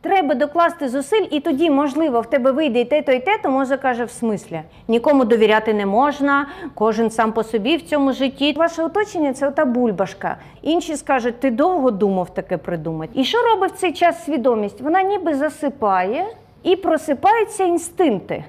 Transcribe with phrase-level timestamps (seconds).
[0.00, 3.50] Треба докласти зусиль, і тоді, можливо, в тебе вийде і те, то і те, то
[3.50, 4.62] може каже, в смислі.
[4.88, 8.54] Нікому довіряти не можна, кожен сам по собі в цьому житті.
[8.56, 10.36] Ваше оточення це ота бульбашка.
[10.62, 13.12] Інші скажуть, ти довго думав таке придумати.
[13.14, 14.80] І що робить в цей час свідомість?
[14.80, 16.26] Вона ніби засипає
[16.62, 18.44] і просипаються інстинкти.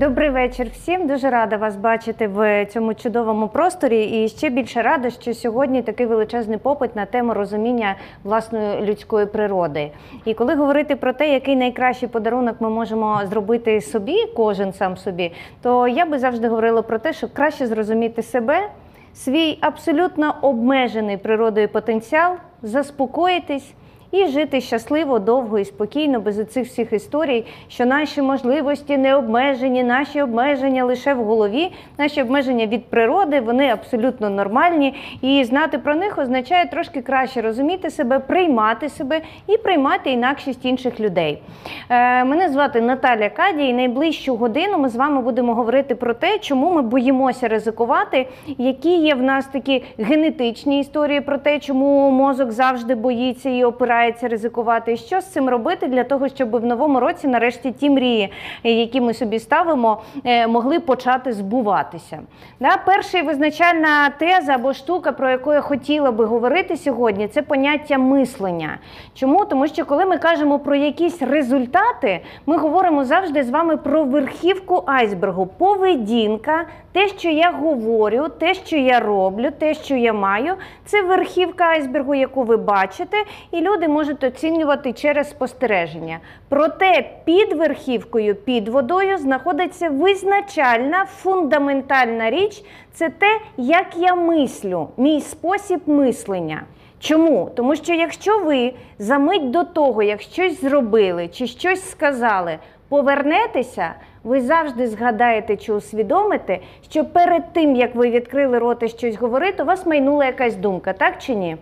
[0.00, 1.06] Добрий вечір всім.
[1.06, 4.04] Дуже рада вас бачити в цьому чудовому просторі.
[4.04, 9.90] І ще більше рада, що сьогодні такий величезний попит на тему розуміння власної людської природи.
[10.24, 15.32] І коли говорити про те, який найкращий подарунок ми можемо зробити собі, кожен сам собі,
[15.62, 18.68] то я би завжди говорила про те, що краще зрозуміти себе,
[19.14, 23.74] свій абсолютно обмежений природою потенціал, заспокоїтись.
[24.12, 29.82] І жити щасливо, довго і спокійно, без оцих всіх історій, що наші можливості не обмежені,
[29.82, 34.94] наші обмеження лише в голові, наші обмеження від природи, вони абсолютно нормальні.
[35.22, 41.00] І знати про них означає трошки краще розуміти себе, приймати себе і приймати інакшість інших
[41.00, 41.42] людей.
[41.88, 43.68] Е, мене звати Наталя Кадій.
[43.68, 48.26] і найближчу годину ми з вами будемо говорити про те, чому ми боїмося ризикувати,
[48.58, 53.99] які є в нас такі генетичні історії про те, чому мозок завжди боїться і опирається
[54.22, 54.92] ризикувати.
[54.92, 58.32] І що з цим робити для того, щоб в новому році, нарешті, ті мрії,
[58.64, 62.20] які ми собі ставимо, е, могли почати збуватися.
[62.60, 62.76] Да?
[62.86, 68.78] Перша визначальна теза або штука, про яку я хотіла би говорити сьогодні, це поняття мислення.
[69.14, 69.44] Чому?
[69.44, 74.82] Тому що коли ми кажемо про якісь результати, ми говоримо завжди з вами про верхівку
[74.86, 81.02] айсбергу, поведінка, те, що я говорю, те, що я роблю, те, що я маю, це
[81.02, 83.16] верхівка айсбергу, яку ви бачите,
[83.50, 86.18] і люди можуть оцінювати через спостереження.
[86.48, 95.20] Проте під верхівкою, під водою знаходиться визначальна фундаментальна річ це те, як я мислю, мій
[95.20, 96.62] спосіб мислення.
[97.00, 97.50] Чому?
[97.54, 103.94] Тому що якщо ви за мить до того, як щось зробили чи щось сказали, повернетеся,
[104.24, 106.58] ви завжди згадаєте чи усвідомите,
[106.90, 110.92] що перед тим, як ви відкрили рот і щось говорити, у вас майнула якась думка,
[110.92, 111.56] так чи ні?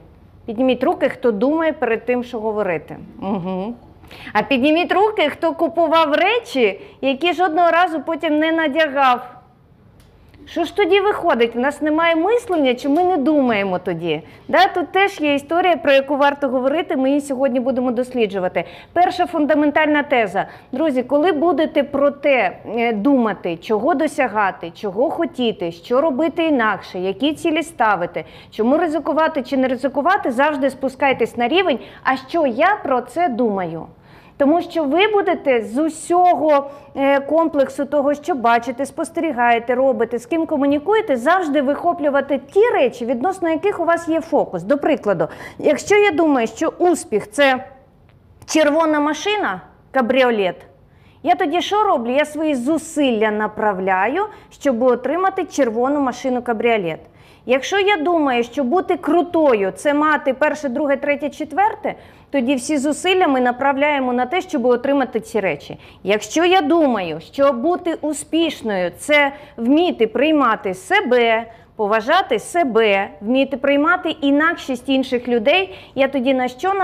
[0.48, 2.96] Підніміть руки, хто думає перед тим, що говорити.
[3.22, 3.74] Угу.
[4.32, 9.37] А підніміть руки, хто купував речі, які жодного разу потім не надягав.
[10.50, 11.56] Що ж тоді виходить?
[11.56, 14.22] У нас немає мислення, чи ми не думаємо тоді?
[14.48, 18.64] Да, Тут теж є історія, про яку варто говорити, ми її сьогодні будемо досліджувати.
[18.92, 20.46] Перша фундаментальна теза.
[20.72, 27.34] Друзі, коли будете про те е, думати, чого досягати, чого хотіти, що робити інакше, які
[27.34, 33.00] цілі ставити, чому ризикувати чи не ризикувати, завжди спускайтесь на рівень, а що я про
[33.00, 33.86] це думаю.
[34.38, 40.46] Тому що ви будете з усього е, комплексу того, що бачите, спостерігаєте, робите, з ким
[40.46, 44.62] комунікуєте, завжди вихоплювати ті речі, відносно яких у вас є фокус.
[44.62, 45.28] До прикладу,
[45.58, 47.64] якщо я думаю, що успіх це
[48.46, 49.60] червона машина,
[49.90, 50.56] кабріолет,
[51.22, 52.10] я тоді що роблю?
[52.10, 57.00] Я свої зусилля направляю, щоб отримати червону машину кабріолет.
[57.50, 61.94] Якщо я думаю, що бути крутою це мати перше, друге, третє, четверте,
[62.30, 65.78] тоді всі зусилля ми направляємо на те, щоб отримати ці речі.
[66.02, 71.44] Якщо я думаю, що бути успішною це вміти приймати себе,
[71.78, 75.78] поважати себе, вміти приймати інакшість інших людей.
[75.94, 76.74] Я тоді на що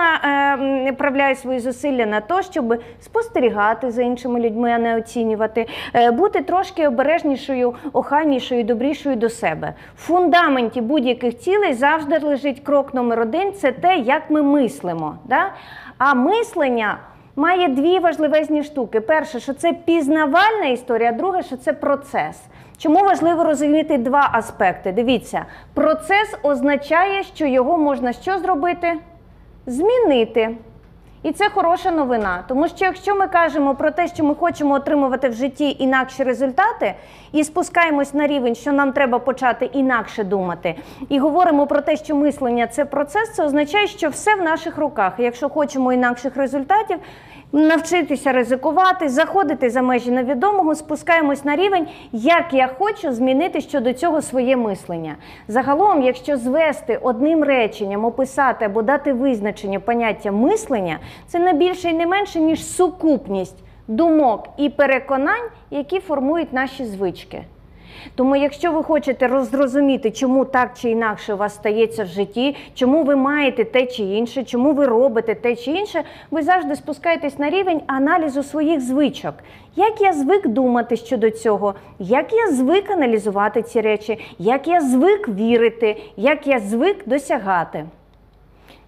[0.60, 6.42] направляю свої зусилля на те, щоб спостерігати за іншими людьми, а не оцінювати, е, бути
[6.42, 9.74] трошки обережнішою, охайнішою, добрішою до себе.
[9.96, 15.18] В фундаменті будь-яких цілей завжди лежить крок номер один це те, як ми мислимо.
[15.24, 15.52] Да?
[15.98, 16.98] А мислення.
[17.36, 19.00] Має дві важливезні штуки.
[19.00, 22.42] Перше, що це пізнавальна історія, а друге, що це процес.
[22.78, 24.92] Чому важливо розуміти два аспекти?
[24.92, 28.92] Дивіться, процес означає, що його можна що зробити?
[29.66, 30.56] Змінити.
[31.24, 35.28] І це хороша новина, тому що якщо ми кажемо про те, що ми хочемо отримувати
[35.28, 36.94] в житті інакші результати,
[37.32, 40.74] і спускаємось на рівень, що нам треба почати інакше думати,
[41.08, 45.12] і говоримо про те, що мислення це процес, це означає, що все в наших руках.
[45.18, 46.98] Якщо хочемо інакших результатів,
[47.54, 54.22] навчитися ризикувати, заходити за межі невідомого, спускаємось на рівень, як я хочу змінити щодо цього
[54.22, 55.16] своє мислення.
[55.48, 61.94] Загалом, якщо звести одним реченням, описати або дати визначення поняття мислення, це не більше і
[61.94, 63.56] не менше, ніж сукупність
[63.88, 67.44] думок і переконань, які формують наші звички.
[68.14, 73.02] Тому, якщо ви хочете розрозуміти, чому так чи інакше у вас стається в житті, чому
[73.02, 77.50] ви маєте те чи інше, чому ви робите те чи інше, ви завжди спускаєтесь на
[77.50, 79.34] рівень аналізу своїх звичок.
[79.76, 85.28] Як я звик думати щодо цього, як я звик аналізувати ці речі, як я звик
[85.28, 87.84] вірити, як я звик досягати.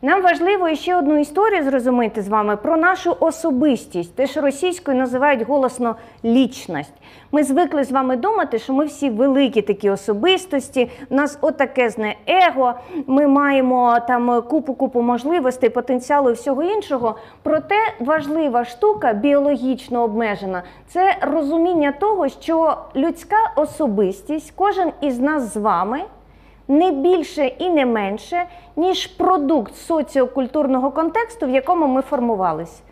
[0.06, 5.42] Нам важливо ще одну історію зрозуміти з вами про нашу особистість, те, що російською називають
[5.42, 6.92] голосно лічність.
[7.32, 12.16] Ми звикли з вами думати, що ми всі великі такі особистості, у нас отаке зне
[12.26, 12.74] его,
[13.06, 17.18] ми маємо там купу-купу можливостей, потенціалу і всього іншого.
[17.42, 25.56] Проте важлива штука, біологічно обмежена, це розуміння того, що людська особистість, кожен із нас з
[25.56, 26.00] вами
[26.68, 28.44] не більше і не менше,
[28.76, 32.82] ніж продукт соціокультурного контексту, в якому ми формувались.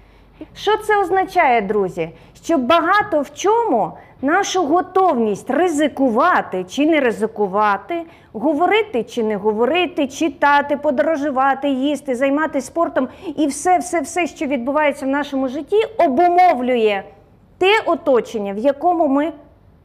[0.54, 2.10] Що це означає, друзі?
[2.42, 3.92] Що багато в чому
[4.22, 13.08] нашу готовність ризикувати чи не ризикувати, говорити чи не говорити, читати, подорожувати, їсти, займатися спортом
[13.36, 17.02] і все, все, все, що відбувається в нашому житті, обумовлює
[17.58, 19.32] те оточення, в якому ми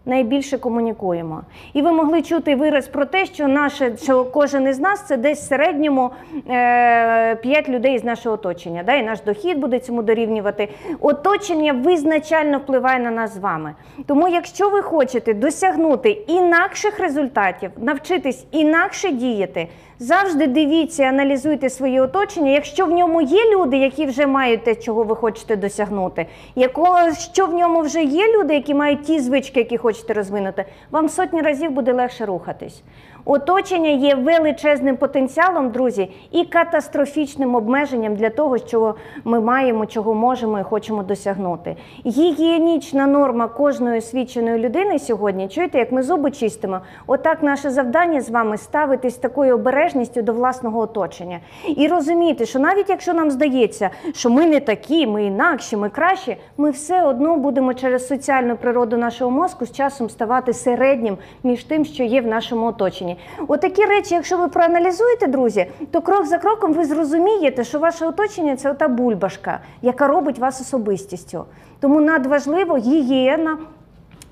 [0.09, 1.41] найбільше комунікуємо.
[1.73, 5.41] І ви могли чути вираз про те, що наше, що кожен із нас це десь
[5.41, 6.11] в середньому
[6.49, 8.83] е, 5 людей з нашого оточення.
[8.83, 8.95] Да?
[8.95, 10.69] І наш дохід буде цьому дорівнювати.
[10.99, 13.73] Оточення визначально впливає на нас з вами.
[14.05, 19.67] Тому, якщо ви хочете досягнути інакших результатів, навчитись інакше діяти.
[20.01, 22.51] Завжди дивіться, аналізуйте своє оточення.
[22.51, 26.25] Якщо в ньому є люди, які вже мають те, чого ви хочете досягнути,
[26.55, 31.41] якщо в ньому вже є люди, які мають ті звички, які хочете розвинути, вам сотні
[31.41, 32.81] разів буде легше рухатись.
[33.25, 40.59] Оточення є величезним потенціалом, друзі, і катастрофічним обмеженням для того, що ми маємо, чого можемо
[40.59, 41.75] і хочемо досягнути.
[42.05, 48.29] Гігієнічна норма кожної освіченої людини сьогодні, чуєте, як ми зуби чистимо, отак наше завдання з
[48.29, 51.39] вами ставитись такою обережністю до власного оточення.
[51.77, 56.37] І розуміти, що навіть якщо нам здається, що ми не такі, ми інакші, ми кращі,
[56.57, 61.85] ми все одно будемо через соціальну природу нашого мозку з часом ставати середнім між тим,
[61.85, 63.08] що є в нашому оточенні.
[63.47, 68.55] Отакі речі, якщо ви проаналізуєте, друзі, то крок за кроком ви зрозумієте, що ваше оточення
[68.55, 71.45] це ота бульбашка, яка робить вас особистістю.
[71.79, 73.57] Тому надважливо гігієна.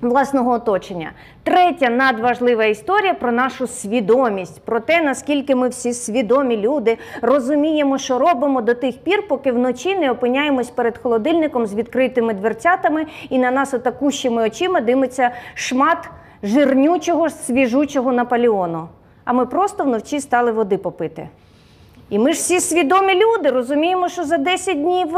[0.00, 1.10] Власного оточення.
[1.42, 8.18] Третя надважлива історія про нашу свідомість, про те, наскільки ми всі свідомі люди розуміємо, що
[8.18, 13.50] робимо до тих пір, поки вночі не опиняємось перед холодильником з відкритими дверцятами, і на
[13.50, 16.10] нас отакущими очима димиться шмат
[16.42, 18.88] жирнючого, свіжучого Наполеону.
[19.24, 21.28] А ми просто вночі стали води попити.
[22.10, 25.08] І ми ж всі свідомі люди, розуміємо, що за 10 днів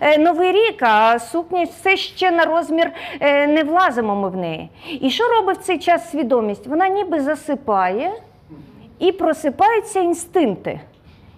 [0.00, 2.90] е, новий рік, а сукня все ще на розмір
[3.20, 4.70] е, не влазимо ми в неї.
[5.00, 6.66] І що робить в цей час свідомість?
[6.66, 8.12] Вона ніби засипає
[8.98, 10.80] і просипаються інстинкти,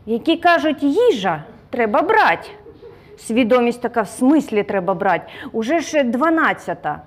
[0.06, 2.48] які кажуть, їжа треба брати.
[3.19, 5.25] Свідомість така в смислі треба брати.
[5.52, 7.00] Уже ж 12-та.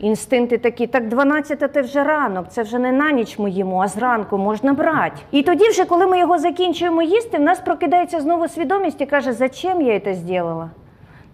[0.00, 3.88] Інстинкти такі, так 12 це вже ранок, це вже не на ніч ми їмо, а
[3.88, 5.16] зранку можна брати.
[5.30, 9.32] І тоді, вже, коли ми його закінчуємо їсти, в нас прокидається знову свідомість і каже,
[9.32, 10.70] зачем я це зробила?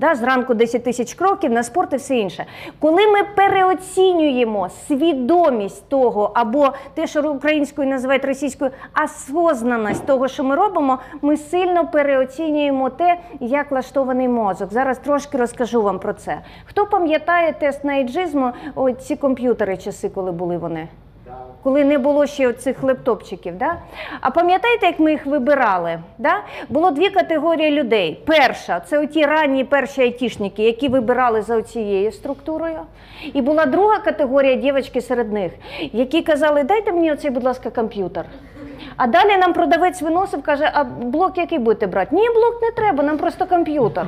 [0.00, 2.46] Да, Зранку 10 тисяч кроків на спорт і все інше.
[2.80, 8.70] Коли ми переоцінюємо свідомість того, або те, що українською називають російською
[9.04, 14.72] осознаність того, що ми робимо, ми сильно переоцінюємо те, як влаштований мозок.
[14.72, 16.40] Зараз трошки розкажу вам про це.
[16.64, 18.52] Хто пам'ятає тест на іджизму,
[19.00, 20.88] ці комп'ютери часи, коли були вони?
[21.62, 23.58] Коли не було ще цих лептопчиків.
[23.58, 23.76] Да?
[24.20, 25.98] А пам'ятаєте, як ми їх вибирали?
[26.18, 26.40] Да?
[26.68, 28.22] Було дві категорії людей.
[28.26, 32.78] Перша це ті ранні перші айтішники, які вибирали за цією структурою.
[33.34, 35.52] І була друга категорія дівчатки серед них,
[35.92, 38.24] які казали, дайте мені оцей, будь ласка, комп'ютер.
[38.96, 42.16] А далі нам продавець виносив, каже, а блок який будете брати?
[42.16, 44.06] Ні, блок не треба, нам просто комп'ютер.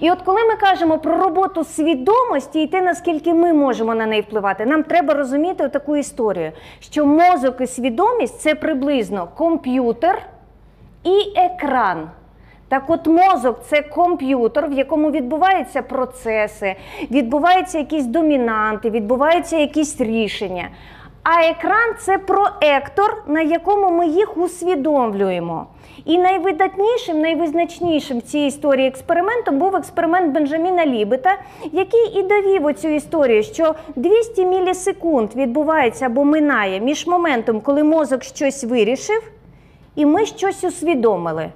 [0.00, 4.22] І от коли ми кажемо про роботу свідомості і те, наскільки ми можемо на неї
[4.22, 10.22] впливати, нам треба розуміти таку історію, що мозок і свідомість це приблизно комп'ютер
[11.04, 12.10] і екран.
[12.68, 16.76] Так от мозок це комп'ютер, в якому відбуваються процеси,
[17.10, 20.68] відбуваються якісь домінанти, відбуваються якісь рішення.
[21.22, 25.66] А екран це проектор, на якому ми їх усвідомлюємо.
[26.04, 31.36] І найвидатнішим, найвизначнішим в цій історії експериментом був експеримент Бенджаміна Лібета,
[31.72, 38.22] який і довів оцю історію, що 200 мілісекунд відбувається або минає між моментом, коли мозок
[38.22, 39.30] щось вирішив,
[39.94, 41.50] і ми щось усвідомили.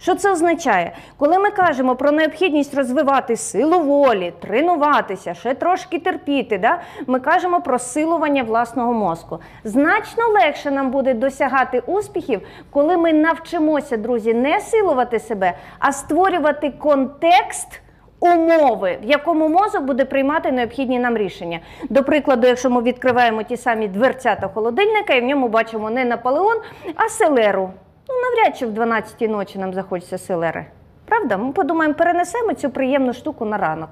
[0.00, 0.92] Що це означає?
[1.16, 6.80] Коли ми кажемо про необхідність розвивати силу волі, тренуватися, ще трошки терпіти, да?
[7.06, 9.38] ми кажемо про силування власного мозку.
[9.64, 12.40] Значно легше нам буде досягати успіхів,
[12.70, 17.80] коли ми навчимося, друзі, не силувати себе, а створювати контекст.
[18.20, 21.60] Умови, в якому мозок буде приймати необхідні нам рішення.
[21.90, 26.56] До прикладу, якщо ми відкриваємо ті самі дверцята холодильника і в ньому бачимо не Наполеон,
[26.96, 27.70] а селеру.
[28.08, 30.66] Ну, навряд чи в 12-й ночі нам захочеться селери.
[31.04, 31.36] Правда?
[31.36, 33.90] Ми подумаємо, перенесемо цю приємну штуку на ранок.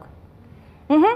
[0.88, 1.06] Угу.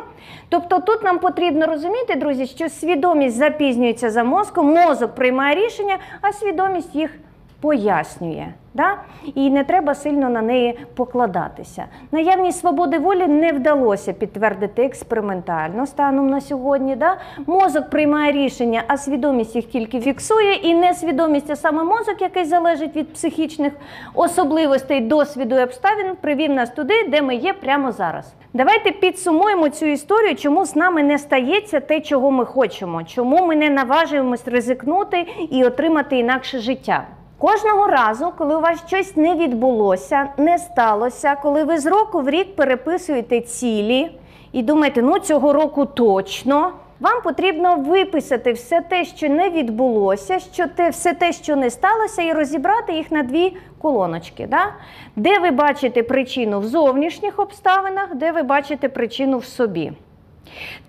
[0.49, 6.33] Тобто тут нам потрібно розуміти, друзі, що свідомість запізнюється за мозком, мозок приймає рішення, а
[6.33, 7.11] свідомість їх
[7.60, 8.46] пояснює.
[8.74, 8.96] Да?
[9.34, 11.84] І не треба сильно на неї покладатися.
[12.12, 16.96] Наявність свободи волі не вдалося підтвердити експериментально станом на сьогодні.
[16.96, 17.16] Да?
[17.46, 22.96] Мозок приймає рішення, а свідомість їх тільки фіксує, і несвідомість, а саме мозок, який залежить
[22.96, 23.72] від психічних
[24.14, 28.34] особливостей, досвіду і обставин, привів нас туди, де ми є прямо зараз.
[28.52, 33.56] Давайте підсумуємо цю історію, чому з нами не стається те, чого ми хочемо, чому ми
[33.56, 37.06] не наважуємось ризикнути і отримати інакше життя.
[37.40, 42.30] Кожного разу, коли у вас щось не відбулося, не сталося, коли ви з року в
[42.30, 44.11] рік переписуєте цілі
[44.52, 46.73] і думаєте, ну цього року точно.
[47.00, 52.23] Вам потрібно виписати все те, що не відбулося, що те, все те, що не сталося,
[52.23, 54.47] і розібрати їх на дві колоночки.
[54.47, 54.73] Да?
[55.16, 59.92] Де ви бачите причину в зовнішніх обставинах, де ви бачите причину в собі.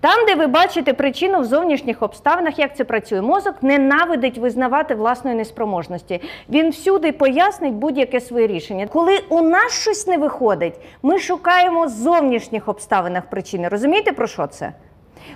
[0.00, 5.36] Там, де ви бачите причину в зовнішніх обставинах, як це працює, мозок ненавидить визнавати власної
[5.36, 6.20] неспроможності.
[6.48, 8.86] Він всюди пояснить будь-яке своє рішення.
[8.86, 13.68] Коли у нас щось не виходить, ми шукаємо в зовнішніх обставинах причини.
[13.68, 14.72] Розумієте про що це?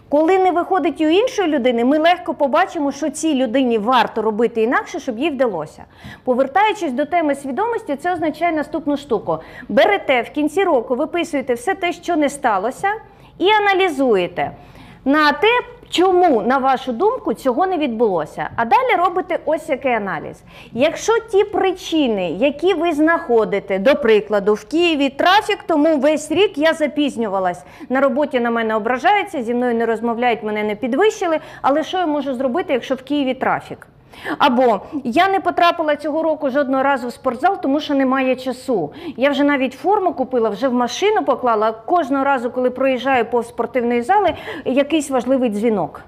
[0.09, 5.01] Коли не виходить у іншої людини, ми легко побачимо, що цій людині варто робити інакше,
[5.01, 5.85] щоб їй вдалося.
[6.25, 11.93] Повертаючись до теми свідомості, це означає наступну штуку: берете в кінці року, виписуєте все те,
[11.93, 12.89] що не сталося,
[13.39, 14.51] і аналізуєте
[15.05, 15.49] на те,
[15.91, 18.49] чому, на вашу думку, цього не відбулося.
[18.57, 20.43] А далі робите ось який аналіз.
[20.73, 26.73] Якщо ті причини, які ви знаходите, до прикладу, в Києві трафік, тому весь рік я
[26.75, 27.65] запізнювалась.
[27.89, 31.39] На роботі на мене ображаються, зі мною не розмовляють, мене не підвищили.
[31.63, 33.87] Але що я можу зробити, якщо в Києві трафік?
[34.39, 38.93] Або я не потрапила цього року жодного разу в спортзал, тому що немає часу.
[39.17, 41.73] Я вже навіть форму купила, вже в машину поклала.
[41.73, 44.35] Кожного разу, коли проїжджаю повз спортивної зали,
[44.65, 46.01] якийсь важливий дзвінок.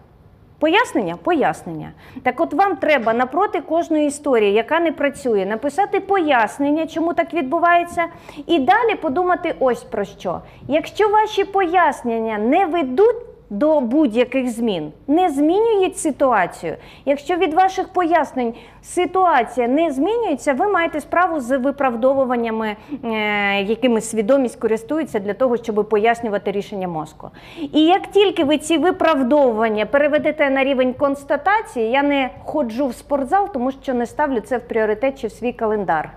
[0.58, 1.16] Пояснення?
[1.22, 1.92] Пояснення.
[2.22, 8.04] Так от вам треба напроти кожної історії, яка не працює, написати пояснення, чому так відбувається,
[8.46, 10.40] і далі подумати ось про що.
[10.68, 13.16] Якщо ваші пояснення не ведуть
[13.50, 16.76] до будь-яких змін, не змінюють ситуацію.
[17.04, 24.60] Якщо від ваших пояснень ситуація не змінюється, ви маєте справу з виправдовуваннями, е, якими свідомість
[24.60, 27.30] користується для того, щоб пояснювати рішення мозку.
[27.72, 33.52] І як тільки ви ці виправдовування переведете на рівень констатації, я не ходжу в спортзал,
[33.52, 36.12] тому що не ставлю це в пріоритет чи в свій календар.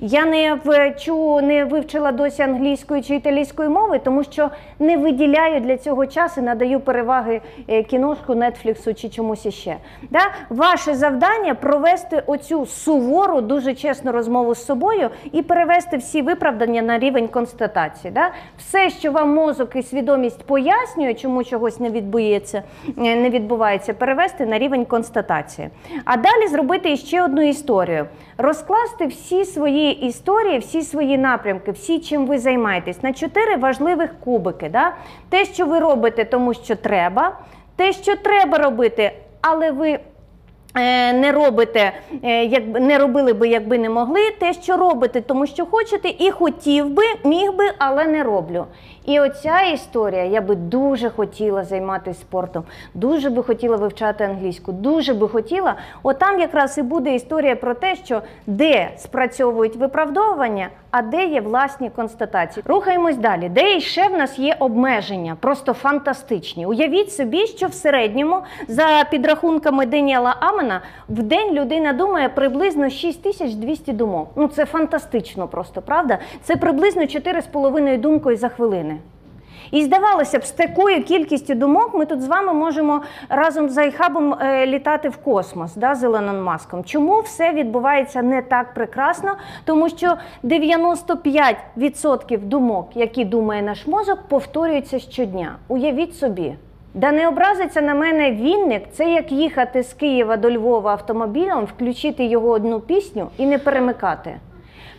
[0.00, 5.76] Я не вчу, не вивчила досі англійської чи італійської мови, тому що не виділяю для
[5.76, 9.76] цього часу, надаю переваги е, кіношку, нетфліксу чи чомусь іще.
[10.10, 10.20] Да?
[10.50, 16.98] Ваше завдання провести оцю сувору, дуже чесну розмову з собою і перевести всі виправдання на
[16.98, 18.12] рівень констатації.
[18.12, 18.30] Да?
[18.58, 22.62] Все, що вам мозок і свідомість пояснює, чому чогось не відбувається,
[22.98, 25.68] е, не відбувається, перевести на рівень констатації.
[26.04, 28.06] А далі зробити ще одну історію:
[28.38, 34.10] розкласти всі свої свої історії, всі свої напрямки, всі, чим ви займаєтесь, на чотири важливих
[34.24, 34.68] кубики.
[34.68, 34.92] Да?
[35.28, 37.38] Те, що ви робите, тому що треба,
[37.76, 39.98] те, що треба робити, але ви.
[40.76, 41.92] Е, не робите,
[42.22, 46.30] е, як не робили би, якби не могли, те, що робите, тому що хочете, і
[46.30, 48.66] хотів би, міг би, але не роблю.
[49.06, 55.14] І оця історія, я би дуже хотіла займатися спортом, дуже би хотіла вивчати англійську, дуже
[55.14, 55.74] би хотіла.
[56.02, 61.90] Отам якраз і буде історія про те, що де спрацьовують виправдовування, а де є власні
[61.90, 62.64] констатації.
[62.66, 63.48] Рухаємось далі.
[63.48, 66.66] Де ще в нас є обмеження, просто фантастичні.
[66.66, 73.92] Уявіть собі, що в середньому, за підрахунками Деніела Амена, в день людина думає приблизно 6200
[73.92, 74.28] думок.
[74.36, 76.18] Ну це фантастично, просто правда.
[76.42, 78.93] Це приблизно 4,5 думкою за хвилини.
[79.74, 84.34] І здавалося б, з такою кількістю думок ми тут з вами можемо разом з Айхабом
[84.34, 86.84] е, літати в космос да, з Еленом Маском.
[86.84, 89.36] Чому все відбувається не так прекрасно?
[89.64, 90.14] Тому що
[90.44, 95.56] 95% думок, які думає наш мозок, повторюються щодня.
[95.68, 96.54] Уявіть собі.
[96.94, 102.24] Да не образиться на мене Вінник, це як їхати з Києва до Львова автомобілем, включити
[102.24, 104.36] його одну пісню і не перемикати.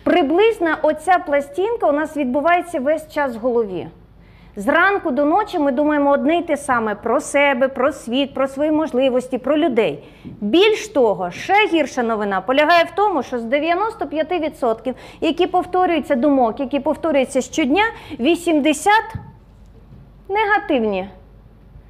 [0.04, 3.86] Приблизно оця пластинка у нас відбувається весь час в голові.
[4.58, 8.70] Зранку до ночі ми думаємо одне й те саме про себе, про світ, про свої
[8.70, 10.04] можливості, про людей.
[10.24, 16.80] Більш того, ще гірша новина полягає в тому, що з 95%, які повторюються думок, які
[16.80, 17.84] повторюються щодня,
[18.20, 18.92] 80
[20.28, 21.08] негативні.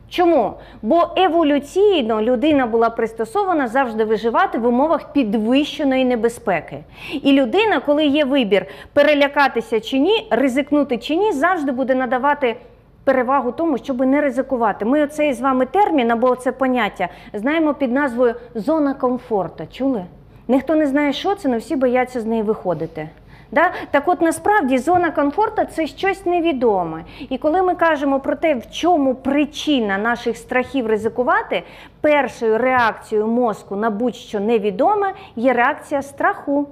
[0.09, 0.55] Чому?
[0.83, 6.79] Бо еволюційно людина була пристосована завжди виживати в умовах підвищеної небезпеки.
[7.23, 12.57] І людина, коли є вибір перелякатися чи ні, ризикнути чи ні, завжди буде надавати
[13.05, 14.85] перевагу тому, щоб не ризикувати.
[14.85, 19.65] Ми оцей з вами термін або це поняття знаємо під назвою зона комфорту.
[19.73, 20.05] Чули?
[20.49, 23.09] Ніхто не знає, що це, але всі бояться з неї виходити.
[23.51, 23.73] Да?
[23.91, 27.05] Так от насправді зона комфорту це щось невідоме.
[27.29, 31.63] І коли ми кажемо про те, в чому причина наших страхів ризикувати,
[32.01, 36.69] першою реакцією мозку на будь-що невідоме є реакція страху.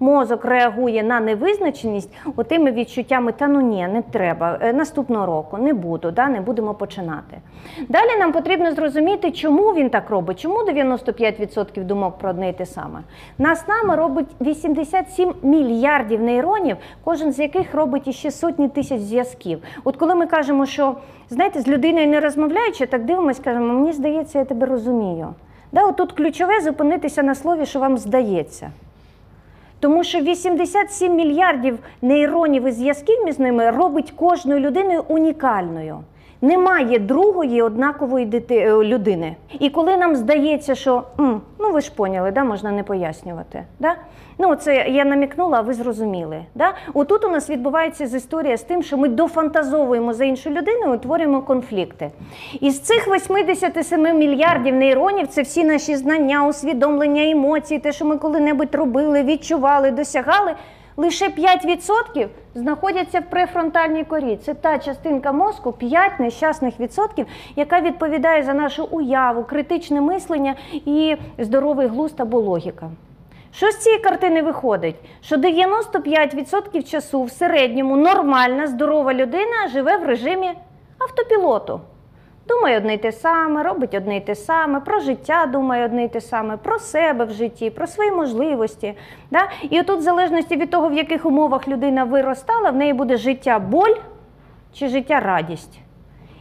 [0.00, 5.74] Мозок реагує на невизначеність отими відчуттями, та ну ні, не треба, е, наступного року не
[5.74, 7.38] буду, да, не будемо починати.
[7.88, 12.66] Далі нам потрібно зрозуміти, чому він так робить, чому 95% думок про одне і те
[12.66, 13.00] саме.
[13.38, 19.58] Нас нами робить 87 мільярдів нейронів, кожен з яких робить іще сотні тисяч зв'язків.
[19.84, 20.94] От коли ми кажемо, що
[21.30, 25.34] знаєте, з людиною не розмовляючи, так дивимося, кажемо, мені здається, я тебе розумію.
[25.72, 28.70] Да, тут ключове зупинитися на слові, що вам здається.
[29.84, 36.00] Тому що 87 мільярдів нейронів і зв'язків між ними робить кожною людиною унікальною.
[36.44, 38.56] Немає другої однакової дити...
[38.56, 39.36] е, людини.
[39.60, 43.64] І коли нам здається, що «М, ну ви ж поняли, да, можна не пояснювати.
[43.80, 43.94] Да?
[44.38, 46.40] Ну, це я намікнула, а ви зрозуміли.
[46.54, 46.74] Да?
[46.94, 50.96] Отут у нас відбувається з історія з тим, що ми дофантазовуємо за іншу людину і
[50.96, 52.10] утворюємо конфлікти.
[52.60, 58.74] Із цих 87 мільярдів нейронів це всі наші знання, усвідомлення, емоції, те, що ми коли-небудь
[58.74, 60.54] робили, відчували, досягали.
[60.96, 64.36] Лише 5% знаходяться в префронтальній корі.
[64.36, 71.16] Це та частинка мозку, 5 нещасних відсотків, яка відповідає за нашу уяву, критичне мислення і
[71.38, 72.90] здоровий глузд або логіка.
[73.52, 74.96] Що з цієї картини виходить?
[75.20, 80.50] Що 95% часу в середньому нормальна, здорова людина живе в режимі
[80.98, 81.80] автопілоту.
[82.48, 86.08] Думає одне й те саме, робить одне й те саме, про життя думає одне й
[86.08, 88.94] те саме, про себе в житті, про свої можливості.
[89.30, 89.48] Да?
[89.70, 93.58] І отут, в залежності від того, в яких умовах людина виростала, в неї буде життя
[93.58, 93.94] боль
[94.72, 95.80] чи життя радість.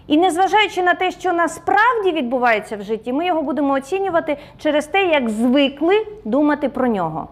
[0.07, 5.05] І незважаючи на те, що насправді відбувається в житті, ми його будемо оцінювати через те,
[5.05, 7.27] як звикли думати про нього.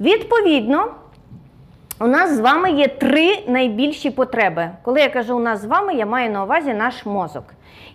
[0.00, 0.86] Відповідно,
[2.00, 4.70] у нас з вами є три найбільші потреби.
[4.82, 7.44] Коли я кажу у нас з вами, я маю на увазі наш мозок.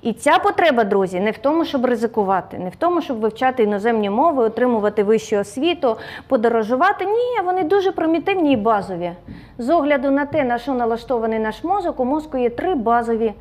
[0.01, 4.09] І ця потреба, друзі, не в тому, щоб ризикувати, не в тому, щоб вивчати іноземні
[4.09, 7.05] мови, отримувати вищу освіту, подорожувати.
[7.05, 9.11] Ні, вони дуже примітивні і базові.
[9.57, 13.33] З огляду на те, на що налаштований наш мозок, у мозку є три базові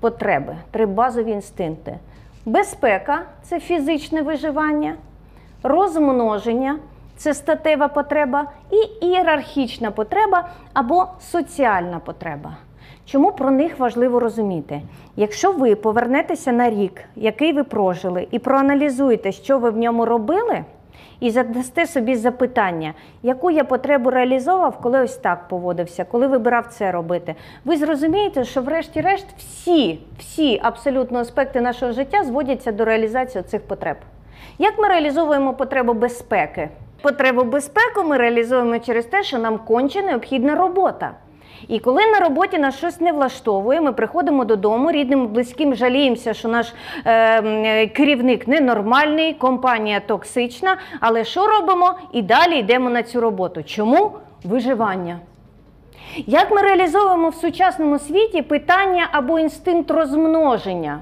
[0.00, 1.98] потреби, три базові інстинкти.
[2.44, 4.94] Безпека це фізичне виживання,
[5.62, 6.78] розмноження
[7.16, 12.56] це статева потреба, і ієрархічна потреба або соціальна потреба.
[13.04, 14.80] Чому про них важливо розуміти?
[15.16, 20.64] Якщо ви повернетеся на рік, який ви прожили, і проаналізуєте, що ви в ньому робили,
[21.20, 26.92] і задасте собі запитання, яку я потребу реалізовував, коли ось так поводився, коли вибирав це
[26.92, 27.34] робити,
[27.64, 33.96] ви зрозумієте, що врешті-решт всі, всі абсолютно аспекти нашого життя зводяться до реалізації цих потреб.
[34.58, 36.68] Як ми реалізовуємо потребу безпеки?
[37.02, 41.10] Потребу безпеки ми реалізуємо через те, що нам конче необхідна робота.
[41.68, 46.48] І коли на роботі нас щось не влаштовує, ми приходимо додому, рідним, близьким жаліємося, що
[46.48, 46.72] наш
[47.06, 50.76] е, керівник ненормальний, компанія токсична.
[51.00, 51.94] Але що робимо?
[52.12, 53.62] І далі йдемо на цю роботу.
[53.62, 54.12] Чому?
[54.44, 55.18] Виживання.
[56.16, 61.00] Як ми реалізовуємо в сучасному світі питання або інстинкт розмноження?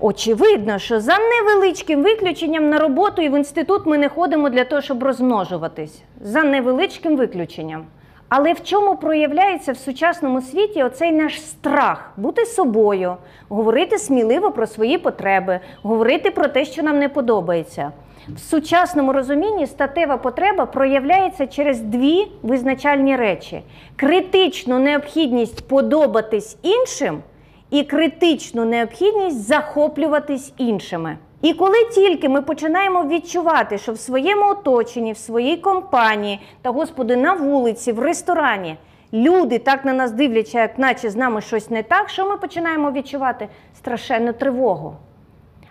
[0.00, 4.82] Очевидно, що за невеличким виключенням на роботу і в інститут ми не ходимо для того,
[4.82, 6.02] щоб розмножуватись.
[6.20, 7.86] За невеличким виключенням.
[8.36, 13.16] Але в чому проявляється в сучасному світі оцей наш страх бути собою,
[13.48, 17.92] говорити сміливо про свої потреби, говорити про те, що нам не подобається.
[18.28, 23.62] В сучасному розумінні статева потреба проявляється через дві визначальні речі:
[23.96, 27.22] критичну необхідність подобатись іншим
[27.70, 31.18] і критичну необхідність захоплюватись іншими.
[31.44, 37.16] І коли тільки ми починаємо відчувати, що в своєму оточенні, в своїй компанії та господи
[37.16, 38.76] на вулиці, в ресторані
[39.12, 42.90] люди так на нас дивляться, як наче з нами щось не так, що ми починаємо
[42.90, 44.94] відчувати страшенну тривогу.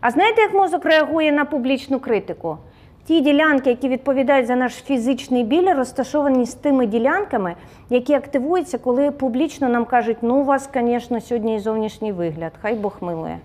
[0.01, 2.57] А знаєте, як мозок реагує на публічну критику?
[3.05, 7.55] Ті ділянки, які відповідають за наш фізичний біль, розташовані з тими ділянками,
[7.89, 12.75] які активуються, коли публічно нам кажуть, ну у вас, звісно, сьогодні і зовнішній вигляд, хай
[12.75, 13.39] Бог милує.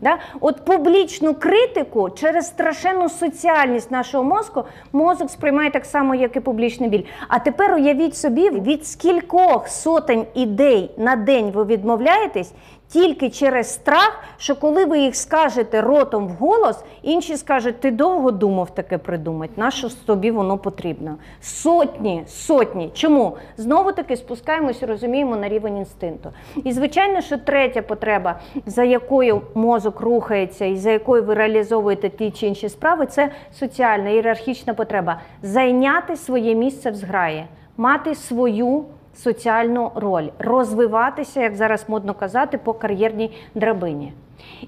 [0.00, 0.18] Да?
[0.40, 6.88] От публічну критику через страшенну соціальність нашого мозку мозок сприймає так само, як і публічний
[6.88, 7.02] біль.
[7.28, 12.52] А тепер уявіть собі, від скількох сотень ідей на день ви відмовляєтесь
[12.88, 18.74] тільки через страх, що коли ви їх скажете ротом вголос, інші скажуть, ти довго думав
[18.74, 21.16] таке придумати, нащо тобі воно потрібно.
[21.40, 22.90] Сотні, сотні.
[22.94, 23.36] Чому?
[23.56, 26.30] Знову таки спускаємось розуміємо на рівень інстинкту.
[26.64, 32.30] І звичайно, що третя потреба, за якою мозок рухається і за якою ви реалізовуєте ті
[32.30, 37.46] чи інші справи, це соціальна ієрархічна потреба зайняти своє місце в зграї,
[37.76, 38.84] мати свою
[39.16, 44.12] соціальну роль, розвиватися, як зараз модно казати, по кар'єрній драбині.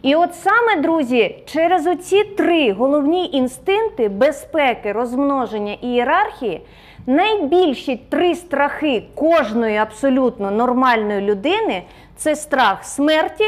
[0.02, 6.60] І от саме, друзі, через оці три головні інстинкти безпеки, розмноження і ієрархії,
[7.06, 11.82] найбільші три страхи кожної абсолютно нормальної людини
[12.16, 13.44] це страх смерті,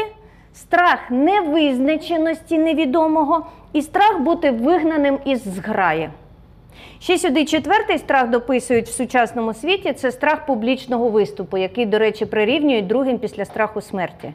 [0.53, 6.09] страх невизначеності невідомого і страх бути вигнаним із зграї.
[6.99, 12.25] Ще сюди четвертий страх дописують в сучасному світі це страх публічного виступу, який, до речі,
[12.25, 14.33] прирівнюють другим після страху смерті.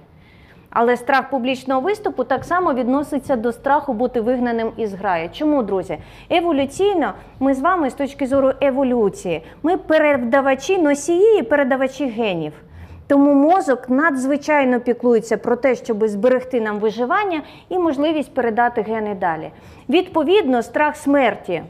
[0.70, 5.30] Але страх публічного виступу так само відноситься до страху бути вигнаним із граї.
[5.32, 5.98] Чому, друзі?
[6.30, 12.52] Еволюційно ми з вами з точки зору еволюції, ми передавачі носії і передавачі генів.
[13.06, 19.50] Тому мозок надзвичайно піклується про те, щоб зберегти нам виживання і можливість передати гени далі.
[19.88, 21.62] Відповідно, страх смерті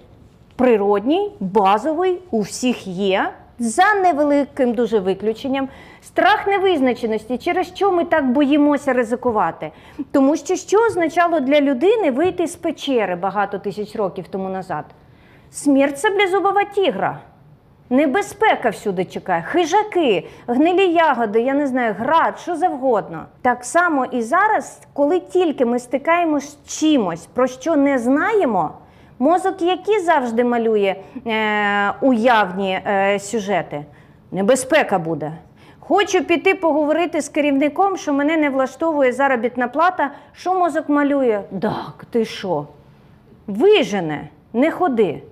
[0.57, 3.31] природній, базовий, у всіх є.
[3.59, 5.69] За невеликим дуже виключенням,
[6.03, 9.71] страх невизначеності, через що ми так боїмося ризикувати.
[10.13, 14.85] Тому що що означало для людини вийти з печери багато тисяч років тому назад?
[15.51, 17.19] Смерть це блязубова тігра.
[17.91, 23.25] Небезпека всюди чекає, хижаки, гнилі ягоди, я не знаю, град, що завгодно.
[23.43, 28.71] Так само і зараз, коли тільки ми стикаємося з чимось, про що не знаємо.
[29.19, 33.85] Мозок, який завжди малює е, уявні е, сюжети,
[34.33, 35.33] небезпека буде.
[35.81, 40.11] Хочу піти поговорити з керівником, що мене не влаштовує заробітна плата.
[40.33, 41.41] Що мозок малює?
[41.63, 42.67] Так, ти що?
[43.47, 45.23] Вижене, не ходи.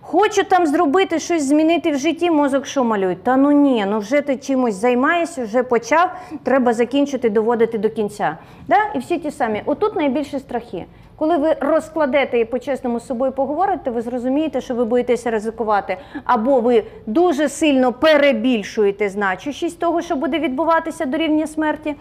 [0.00, 3.14] Хочу там зробити щось змінити в житті, мозок що малює?
[3.14, 6.10] Та ну ні, ну вже ти чимось займаєшся, вже почав,
[6.42, 8.38] треба закінчити, доводити до кінця.
[8.68, 8.76] Да?
[8.94, 9.62] І всі ті самі.
[9.66, 10.84] Отут найбільші страхи.
[11.16, 16.60] Коли ви розкладете і по-чесному з собою поговорите, ви зрозумієте, що ви боїтеся ризикувати, або
[16.60, 21.94] ви дуже сильно перебільшуєте значущість того, що буде відбуватися до рівня смерті.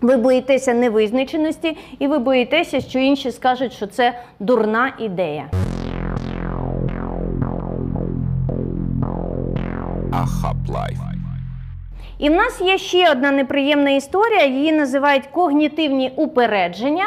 [0.00, 5.44] Ви боїтеся невизначеності, і ви боїтеся, що інші скажуть, що це дурна ідея.
[12.18, 17.04] І в нас є ще одна неприємна історія, її називають когнітивні упередження,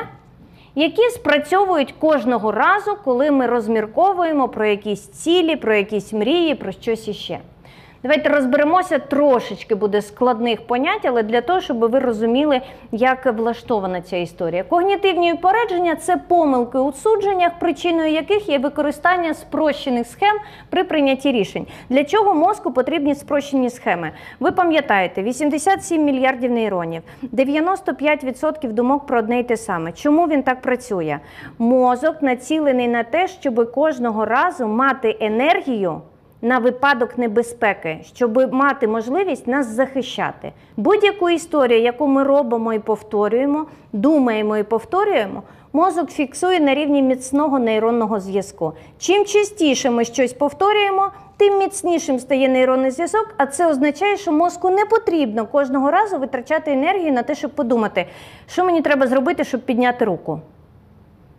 [0.75, 7.07] які спрацьовують кожного разу, коли ми розмірковуємо про якісь цілі, про якісь мрії, про щось
[7.07, 7.39] іще.
[8.05, 14.17] Давайте розберемося трошечки буде складних понять, але для того, щоб ви розуміли, як влаштована ця
[14.17, 14.63] історія.
[14.63, 20.37] Когнітивні упередження це помилки у судженнях, причиною яких є використання спрощених схем
[20.69, 21.67] при прийнятті рішень.
[21.89, 24.11] Для чого мозку потрібні спрощені схеми?
[24.39, 27.01] Ви пам'ятаєте, 87 мільярдів нейронів,
[27.33, 29.91] 95% думок про одне й те саме.
[29.91, 31.19] Чому він так працює?
[31.59, 36.01] Мозок націлений на те, щоб кожного разу мати енергію
[36.41, 40.51] на випадок небезпеки, щоб мати можливість нас захищати.
[40.77, 45.43] Будь-яку історію, яку ми робимо і повторюємо, думаємо і повторюємо,
[45.73, 48.73] мозок фіксує на рівні міцного нейронного зв'язку.
[48.97, 54.69] Чим частіше ми щось повторюємо, тим міцнішим стає нейронний зв'язок, а це означає, що мозку
[54.69, 58.05] не потрібно кожного разу витрачати енергію на те, щоб подумати,
[58.47, 60.39] що мені треба зробити, щоб підняти руку.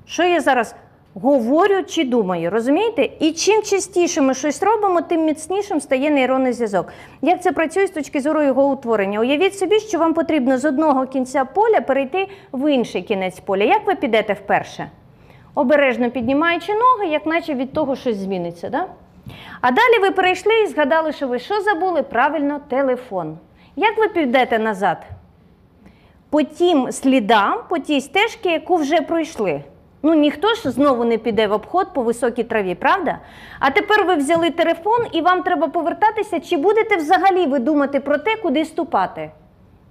[0.07, 0.75] Що я зараз
[1.23, 3.09] говорю чи думаю, розумієте?
[3.21, 6.93] І чим частіше ми щось робимо, тим міцнішим стає нейронний зв'язок.
[7.23, 9.21] Як це працює з точки зору його утворення?
[9.21, 13.65] Уявіть собі, що вам потрібно з одного кінця поля перейти в інший кінець поля.
[13.65, 14.91] Як ви підете вперше?
[15.55, 18.71] Обережно піднімаючи ноги, як наче від того щось зміниться.
[18.71, 18.87] Да?
[19.61, 22.03] А далі ви перейшли і згадали, що ви що забули?
[22.03, 23.39] Правильно, телефон.
[23.77, 24.99] Як ви підете назад?
[26.31, 29.63] По тим слідам, по тій стежці, яку вже пройшли.
[30.09, 33.19] Ну ніхто ж знову не піде в обход по високій траві, правда?
[33.61, 38.19] А тепер ви взяли телефон і вам треба повертатися, чи будете взагалі ви думати про
[38.19, 39.31] те, куди ступати?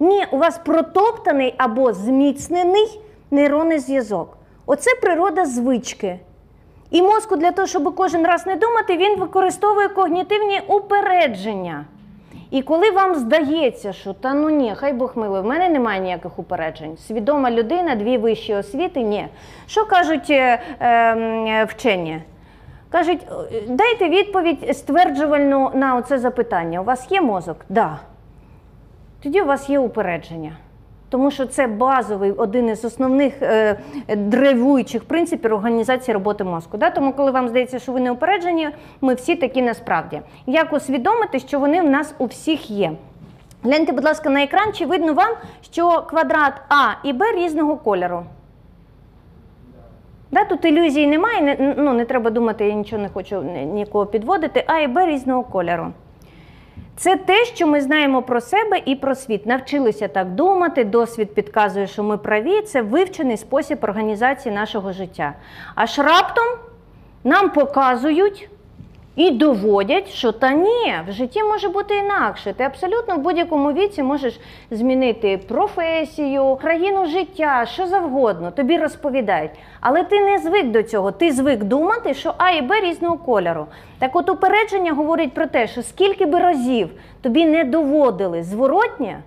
[0.00, 3.00] Ні, у вас протоптаний або зміцнений
[3.30, 4.38] нейронний зв'язок.
[4.66, 6.18] Оце природа звички.
[6.90, 11.84] І мозку для того, щоб кожен раз не думати, він використовує когнітивні упередження.
[12.50, 16.38] І коли вам здається, що та ну ні, хай Бог милий, в мене немає ніяких
[16.38, 16.96] упереджень.
[16.96, 19.28] Свідома людина, дві вищі освіти, ні.
[19.66, 22.22] Що кажуть е, е, вчені?
[22.90, 26.80] Кажуть, «Е, дайте відповідь стверджувальну на оце запитання.
[26.80, 27.56] У вас є мозок?
[27.68, 27.98] Да.
[29.22, 30.52] Тоді у вас є упередження.
[31.08, 33.78] Тому що це базовий один із основних е,
[34.16, 36.76] драйвуючих принципів організації роботи мозку.
[36.76, 36.90] Да?
[36.90, 38.68] Тому, коли вам здається, що ви не упереджені,
[39.00, 40.20] ми всі такі насправді.
[40.46, 42.92] Як усвідомити, що вони в нас у всіх є?
[43.62, 48.22] Гляньте, будь ласка, на екран, чи видно вам, що квадрат А і Б різного кольору?
[50.30, 53.42] Да, тут ілюзій немає, не, ну, не треба думати, я нічого не хочу
[53.72, 54.64] нікого підводити.
[54.66, 55.92] А і Б різного кольору.
[56.96, 59.46] Це те, що ми знаємо про себе і про світ.
[59.46, 62.62] Навчилися так думати, досвід підказує, що ми праві.
[62.62, 65.34] Це вивчений спосіб організації нашого життя.
[65.74, 66.44] Аж раптом
[67.24, 68.48] нам показують
[69.16, 72.52] і доводять, що та ні, в житті може бути інакше.
[72.52, 78.50] Ти абсолютно в будь-якому віці можеш змінити професію, країну життя, що завгодно.
[78.50, 79.50] Тобі розповідають.
[79.80, 81.12] Але ти не звик до цього.
[81.12, 83.66] Ти звик думати, що А і Б різного кольору.
[83.98, 86.90] Так от упередження говорить про те, що скільки би разів
[87.22, 89.18] тобі не доводили зворотнє,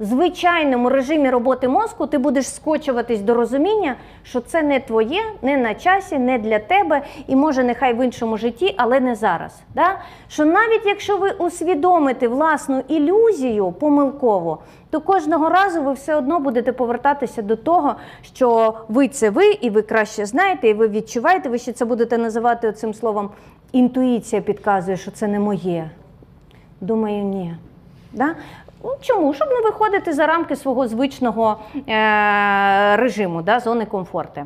[0.00, 5.74] звичайному режимі роботи мозку ти будеш скочуватись до розуміння, що це не твоє, не на
[5.74, 9.60] часі, не для тебе, і може нехай в іншому житті, але не зараз.
[9.74, 9.98] Да?
[10.28, 14.58] Що навіть якщо ви усвідомите власну ілюзію помилково,
[14.90, 19.70] то кожного разу ви все одно будете повертатися до того, що ви це ви, і
[19.70, 23.30] ви краще знаєте, і ви відчуваєте, ви ще це будете називати цим словом.
[23.72, 25.90] Інтуїція підказує, що це не моє.
[26.80, 27.54] Думаю, ні.
[28.12, 28.34] Да?
[28.84, 29.34] Ну, Чому?
[29.34, 31.56] Щоб не виходити за рамки свого звичного
[31.88, 34.40] е- режиму, да, зони комфорту.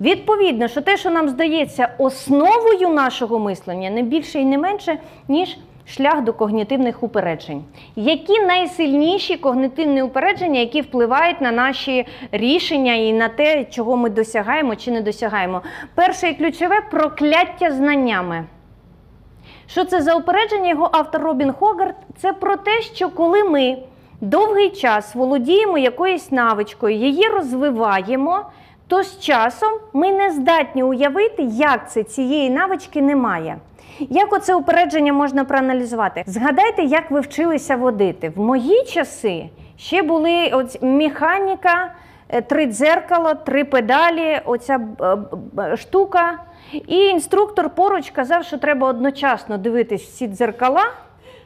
[0.00, 5.58] Відповідно, що те, що нам здається основою нашого мислення, не більше і не менше, ніж
[5.86, 7.64] шлях до когнітивних упереджень.
[7.96, 14.76] Які найсильніші когнітивні упередження, які впливають на наші рішення і на те, чого ми досягаємо
[14.76, 15.62] чи не досягаємо?
[15.94, 18.44] Перше і ключове прокляття знаннями.
[19.66, 20.70] Що це за упередження?
[20.70, 21.96] Його автор Робін Хогарт.
[22.18, 23.78] Це про те, що коли ми
[24.20, 28.42] довгий час володіємо якоюсь навичкою, її розвиваємо,
[28.88, 33.58] то з часом ми не здатні уявити, як це цієї навички немає.
[33.98, 36.22] Як оце упередження можна проаналізувати?
[36.26, 38.32] Згадайте, як ви вчилися водити.
[38.36, 39.44] В мої часи
[39.78, 41.92] ще були ось механіка,
[42.28, 46.38] е, три дзеркала, три педалі, оця б- штука.
[46.72, 50.84] І інструктор поруч казав, що треба одночасно дивитись всі дзеркала,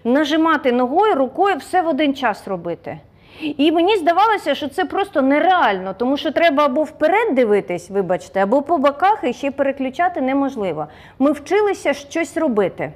[0.04, 2.98] нажимати ногою, рукою, все в один час робити.
[3.40, 8.62] І мені здавалося, що це просто нереально, тому що треба або вперед дивитись, вибачте, або
[8.62, 10.86] по боках і ще переключати неможливо.
[11.18, 12.92] Ми вчилися щось робити.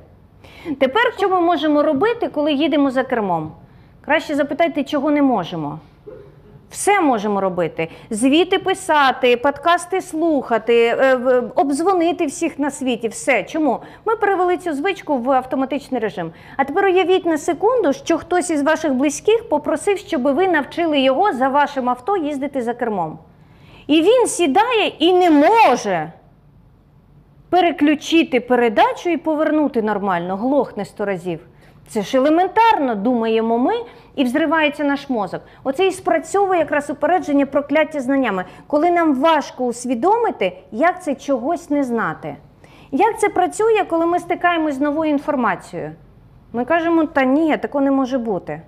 [0.78, 3.52] Тепер що ми можемо робити, коли їдемо за кермом?
[4.00, 5.78] Краще запитайте, чого не можемо.
[6.74, 13.08] Все можемо робити: звіти писати, подкасти слухати, е, обдзвонити всіх на світі.
[13.08, 13.44] Все.
[13.44, 13.80] Чому?
[14.04, 16.32] Ми перевели цю звичку в автоматичний режим.
[16.56, 21.32] А тепер уявіть на секунду, що хтось із ваших близьких попросив, щоб ви навчили його
[21.32, 23.18] за вашим авто їздити за кермом.
[23.86, 26.12] І він сідає і не може
[27.50, 31.40] переключити передачу і повернути нормально, глохне сто разів.
[31.88, 33.74] Це ж елементарно, думаємо ми,
[34.16, 35.40] і взривається наш мозок.
[35.64, 41.84] Оце і спрацьовує якраз упередження прокляття знаннями, коли нам важко усвідомити, як це чогось не
[41.84, 42.36] знати.
[42.92, 45.92] Як це працює, коли ми стикаємось з новою інформацією?
[46.52, 48.60] Ми кажемо, та ні, такого не може бути.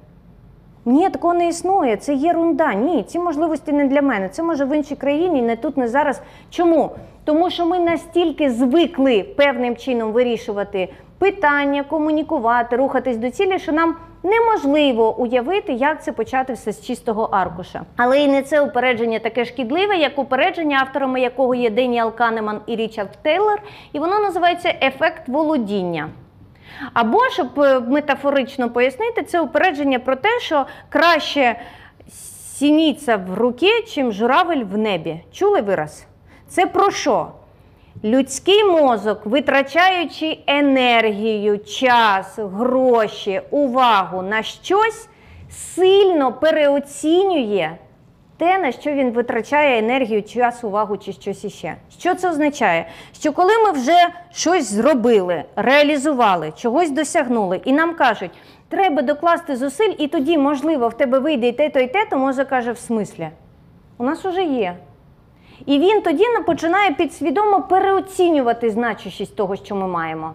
[0.85, 2.75] Ні, такого не існує, це єрунда.
[2.75, 4.29] Ні, ці можливості не для мене.
[4.29, 6.23] Це може в іншій країні, не тут, не зараз.
[6.51, 6.91] Чому?
[7.25, 13.97] Тому що ми настільки звикли певним чином вирішувати питання, комунікувати, рухатись до цілі, що нам
[14.23, 17.83] неможливо уявити, як це почати все з чистого аркуша.
[17.97, 22.77] Але і не це упередження таке шкідливе, як упередження, авторами якого є Деніал Канеман і
[22.77, 26.09] Річард Тейлор, і воно називається ефект володіння.
[26.93, 31.57] Або, щоб е, метафорично пояснити, це упередження про те, що краще
[32.59, 35.21] сініця в руці, чим журавель в небі.
[35.33, 36.07] Чули вираз?
[36.49, 37.29] Це про що?
[38.05, 45.09] Людський мозок, витрачаючи енергію, час, гроші, увагу на щось,
[45.51, 47.71] сильно переоцінює
[48.39, 51.77] те, на що він витрачає енергію, час, увагу чи щось іще.
[51.99, 52.89] Що це означає?
[53.13, 58.31] Що коли ми вже щось зробили, реалізували, чогось досягнули, і нам кажуть,
[58.69, 62.17] треба докласти зусиль, і тоді, можливо, в тебе вийде і те, то і те, то
[62.19, 63.29] мозок каже, в смислі.
[63.99, 64.77] У нас уже є.
[65.67, 70.35] І він тоді на- починає підсвідомо переоцінювати значущість того, що ми маємо.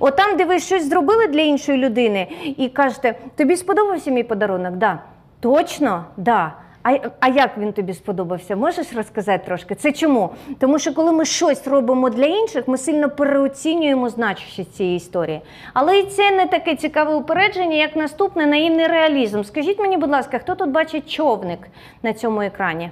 [0.00, 4.74] От там, де ви щось зробили для іншої людини, і кажете, тобі сподобався мій подарунок?
[4.74, 4.98] Да.
[5.40, 6.04] Точно?
[6.16, 6.52] Да.
[6.82, 8.56] А, а як він тобі сподобався?
[8.56, 9.74] Можеш розказати трошки?
[9.74, 10.30] Це чому?
[10.58, 15.40] Тому що коли ми щось робимо для інших, ми сильно переоцінюємо значущість цієї історії.
[15.74, 19.42] Але і це не таке цікаве упередження, як наступне наївний реалізм.
[19.42, 21.58] Скажіть мені, будь ласка, хто тут бачить човник
[22.02, 22.90] на цьому екрані?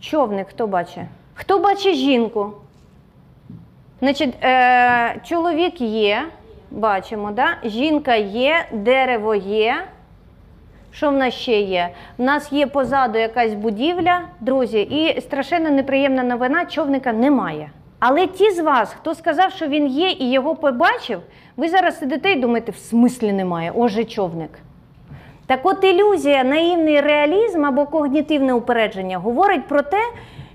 [0.00, 1.04] Човник, хто бачить?
[1.34, 2.52] Хто бачить жінку?
[4.00, 6.22] Значить, е, чоловік є,
[6.70, 7.46] бачимо, да?
[7.64, 9.84] жінка є, дерево є.
[10.92, 11.88] Що в нас ще є?
[12.18, 17.70] В нас є позаду якась будівля, друзі, і страшенно неприємна новина, човника немає.
[17.98, 21.20] Але ті з вас, хто сказав, що він є і його побачив,
[21.56, 24.50] ви зараз сидите і думаєте, в смислі немає, оже човник.
[25.48, 30.00] Так от ілюзія, наївний реалізм або когнітивне упередження говорить про те,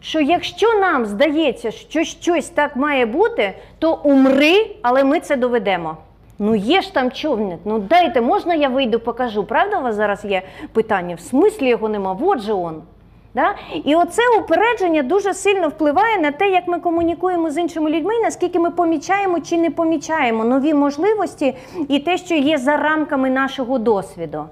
[0.01, 5.97] що якщо нам здається, що щось так має бути, то умри, але ми це доведемо.
[6.39, 9.43] Ну є ж там човник, ну дайте, можна я вийду, покажу.
[9.43, 10.41] Правда, у вас зараз є
[10.73, 11.15] питання?
[11.15, 12.81] В смислі його нема, от же он.
[13.35, 13.55] Да?
[13.85, 18.59] І оце упередження дуже сильно впливає на те, як ми комунікуємо з іншими людьми, наскільки
[18.59, 21.55] ми помічаємо чи не помічаємо нові можливості
[21.89, 24.45] і те, що є за рамками нашого досвіду.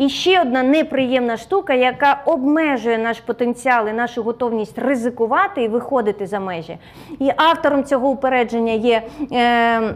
[0.00, 6.26] І ще одна неприємна штука, яка обмежує наш потенціал і нашу готовність ризикувати і виходити
[6.26, 6.78] за межі.
[7.18, 9.02] І автором цього упередження є.
[9.32, 9.94] Е,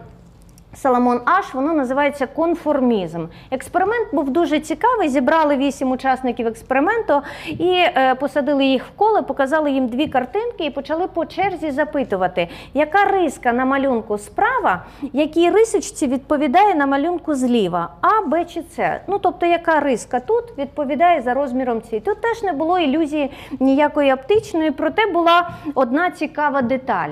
[0.74, 3.26] Саламон Аш, воно називається конформізм.
[3.50, 5.08] Експеримент був дуже цікавий.
[5.08, 10.70] Зібрали вісім учасників експерименту і е, посадили їх в коло, показали їм дві картинки і
[10.70, 14.82] почали по черзі запитувати, яка риска на малюнку справа,
[15.12, 19.00] якій рисочці відповідає на малюнку зліва, А, Б чи С.
[19.06, 22.00] Ну тобто, яка риска тут відповідає за розміром цієї.
[22.00, 27.10] Тут теж не було ілюзії ніякої оптичної, проте була одна цікава деталь.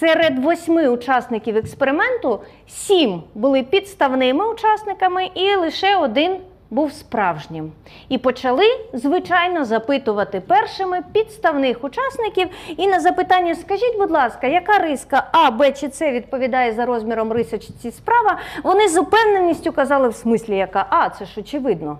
[0.00, 3.01] Серед восьми учасників експерименту сім
[3.34, 6.36] були підставними учасниками, і лише один
[6.72, 7.72] був справжнім.
[8.08, 12.48] І почали, звичайно, запитувати першими підставних учасників.
[12.76, 17.32] І на запитання: скажіть, будь ласка, яка риска А, Б чи С відповідає за розміром
[17.32, 18.38] рисочці справа?
[18.62, 21.98] Вони з упевненістю казали, в смислі, яка А, це ж очевидно.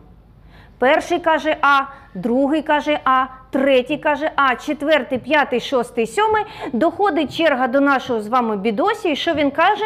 [0.79, 1.81] Перший каже А,
[2.15, 6.45] другий каже А, третій каже А, четвертий, п'ятий, шостий, сьомий.
[6.73, 9.11] Доходить черга до нашого з вами бідосі.
[9.13, 9.85] І що він каже?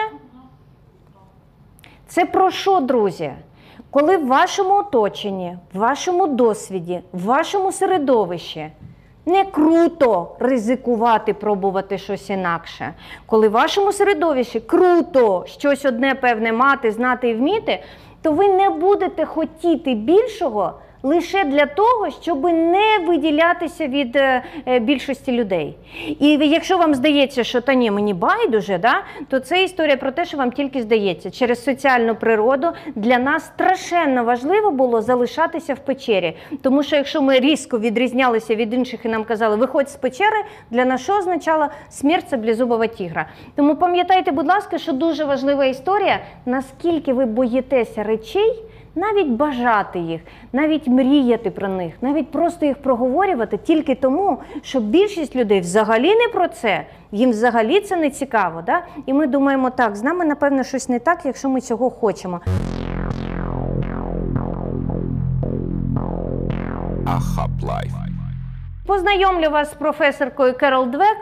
[2.09, 3.33] Це про що, друзі?
[3.90, 8.71] Коли в вашому оточенні, в вашому досвіді, в вашому середовищі
[9.27, 12.95] не круто ризикувати, пробувати щось інакше.
[13.27, 17.83] Коли в вашому середовищі круто щось одне певне мати, знати і вміти,
[18.23, 20.73] то ви не будете хотіти більшого
[21.07, 25.75] лише для того, щоб не виділятися від е, е, більшості людей.
[26.21, 30.25] І якщо вам здається, що та ні, мені байдуже, да, то це історія про те,
[30.25, 31.31] що вам тільки здається.
[31.31, 36.37] Через соціальну природу для нас страшенно важливо було залишатися в печері.
[36.62, 40.85] Тому що якщо ми різко відрізнялися від інших і нам казали, виходь з печери, для
[40.85, 43.27] нас що означало смерть саблезубого тігра.
[43.57, 48.62] Тому пам'ятайте, будь ласка, що дуже важлива історія, наскільки ви боїтеся речей
[48.97, 50.21] навіть бажати їх,
[50.53, 56.29] навіть мріяти про них, навіть просто їх проговорювати тільки тому, що більшість людей взагалі не
[56.33, 58.63] про це, їм взагалі це не цікаво.
[58.67, 58.83] Да?
[59.07, 62.41] І ми думаємо, так, з нами, напевно, щось не так, якщо ми цього хочемо.
[67.63, 67.93] Life.
[68.87, 71.17] Познайомлю вас з професоркою Керол Двек.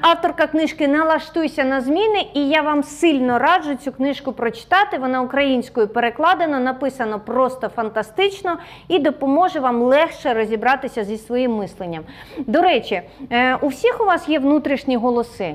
[0.00, 4.98] Авторка книжки Налаштуйся на зміни, і я вам сильно раджу цю книжку прочитати.
[4.98, 12.04] Вона українською перекладена, написано просто фантастично і допоможе вам легше розібратися зі своїм мисленням.
[12.38, 15.54] До речі, е, у всіх у вас є внутрішні голоси.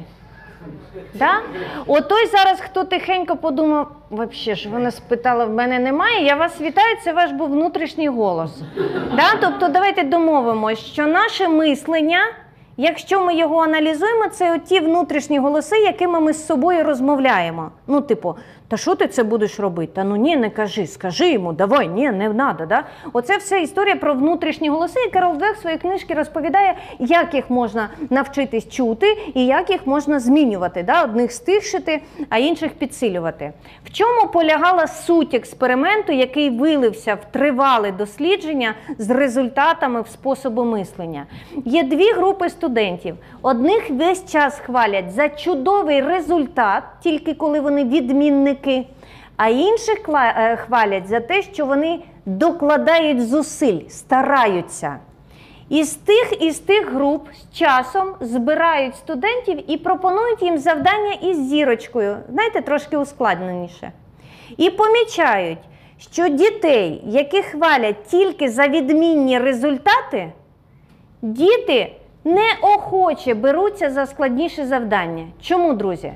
[1.13, 1.39] Да?
[2.09, 6.25] Той зараз, хто тихенько подумав, взагалі ж вона спитала, в мене немає.
[6.25, 8.51] Я вас вітаю, це ваш був внутрішній голос.
[9.15, 9.35] Да?
[9.41, 12.19] Тобто давайте домовимось, що наше мислення,
[12.77, 17.71] якщо ми його аналізуємо, це ті внутрішні голоси, якими ми з собою розмовляємо.
[17.87, 18.35] Ну, типу,
[18.71, 19.91] та що ти це будеш робити?
[19.95, 22.65] Та ну ні, не кажи, скажи йому, давай, ні, не треба.
[22.65, 22.83] Да?
[23.13, 24.99] Оце все історія про внутрішні голоси.
[25.07, 29.87] І Карл Двек в своїй книжці розповідає, як їх можна навчитись чути і як їх
[29.87, 30.83] можна змінювати.
[30.83, 31.03] Да?
[31.03, 33.51] Одних стишити, а інших підсилювати.
[33.85, 41.25] В чому полягала суть експерименту, який вилився в тривале дослідження з результатами в способу мислення?
[41.65, 43.15] Є дві групи студентів.
[43.41, 48.60] Одних весь час хвалять за чудовий результат, тільки коли вони відмінники,
[49.37, 54.97] а інших е, хвалять за те, що вони докладають зусиль, стараються.
[55.69, 62.17] Із тих із тих груп з часом збирають студентів і пропонують їм завдання із зірочкою,
[62.29, 63.91] знаєте, трошки ускладненіше.
[64.57, 65.59] І помічають,
[65.97, 70.31] що дітей, яких хвалять тільки за відмінні результати,
[71.21, 71.91] діти
[72.23, 75.27] неохоче беруться за складніші завдання.
[75.41, 76.13] Чому, друзі?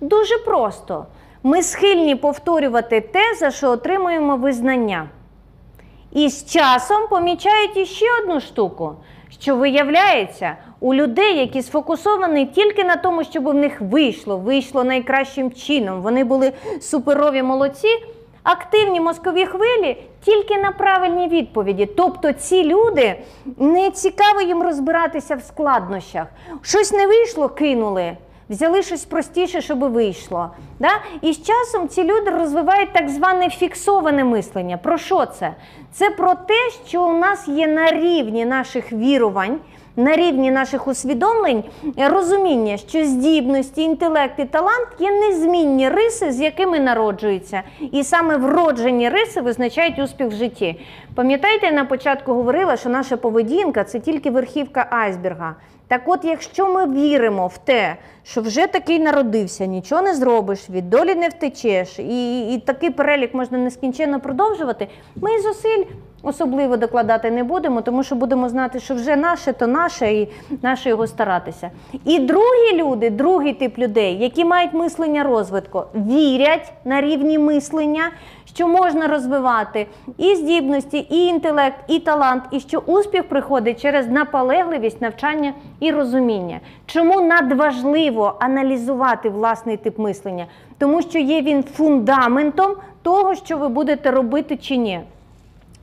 [0.00, 1.06] Дуже просто.
[1.42, 5.08] Ми схильні повторювати те, за що отримуємо визнання.
[6.12, 8.92] І з часом помічають іще одну штуку,
[9.40, 15.52] що виявляється, у людей, які сфокусовані тільки на тому, щоб в них вийшло, вийшло найкращим
[15.52, 17.88] чином, вони були суперові молодці,
[18.42, 21.86] активні мозкові хвилі тільки на правильні відповіді.
[21.86, 23.18] Тобто ці люди
[23.58, 26.26] не цікаво їм розбиратися в складнощах.
[26.62, 28.16] Щось не вийшло, кинули.
[28.50, 30.50] Взяли щось простіше, щоб вийшло.
[30.78, 30.90] Да?
[31.22, 34.76] І з часом ці люди розвивають так зване фіксоване мислення.
[34.76, 35.54] Про що це?
[35.92, 39.58] Це про те, що у нас є на рівні наших вірувань,
[39.96, 41.64] на рівні наших усвідомлень
[41.98, 47.62] е, розуміння, що здібності, інтелект і талант є незмінні риси, з якими народжуються.
[47.92, 50.80] І саме вроджені риси визначають успіх в житті.
[51.14, 55.54] Пам'ятаєте, я на початку говорила, що наша поведінка це тільки верхівка айсберга.
[55.88, 60.90] Так от, якщо ми віримо в те, що вже такий народився, нічого не зробиш, від
[60.90, 65.84] долі не втечеш, і, і такий перелік можна нескінченно продовжувати, ми і зусиль
[66.22, 70.28] особливо докладати не будемо, тому що будемо знати, що вже наше, то наше, і
[70.62, 71.70] наше його старатися.
[72.04, 78.10] І другі люди, другий тип людей, які мають мислення розвитку, вірять на рівні мислення,
[78.58, 79.86] що можна розвивати
[80.16, 86.60] і здібності, і інтелект, і талант, і що успіх приходить через наполегливість, навчання і розуміння.
[86.86, 90.46] Чому надважливо аналізувати власний тип мислення?
[90.78, 95.00] Тому що є він фундаментом того, що ви будете робити чи ні.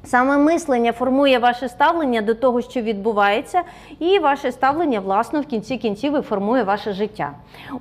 [0.05, 3.61] Саме мислення формує ваше ставлення до того, що відбувається,
[3.99, 7.31] і ваше ставлення, власно, в кінці кінців і формує ваше життя.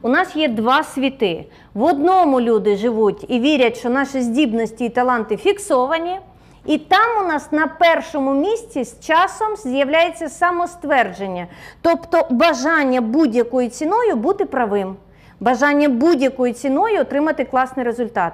[0.02, 1.44] У нас є два світи.
[1.74, 6.18] В одному люди живуть і вірять, що наші здібності і таланти фіксовані.
[6.66, 11.46] І там у нас на першому місці з часом з'являється самоствердження,
[11.82, 14.96] тобто бажання будь-якою ціною бути правим,
[15.40, 18.32] бажання будь-якою ціною отримати класний результат.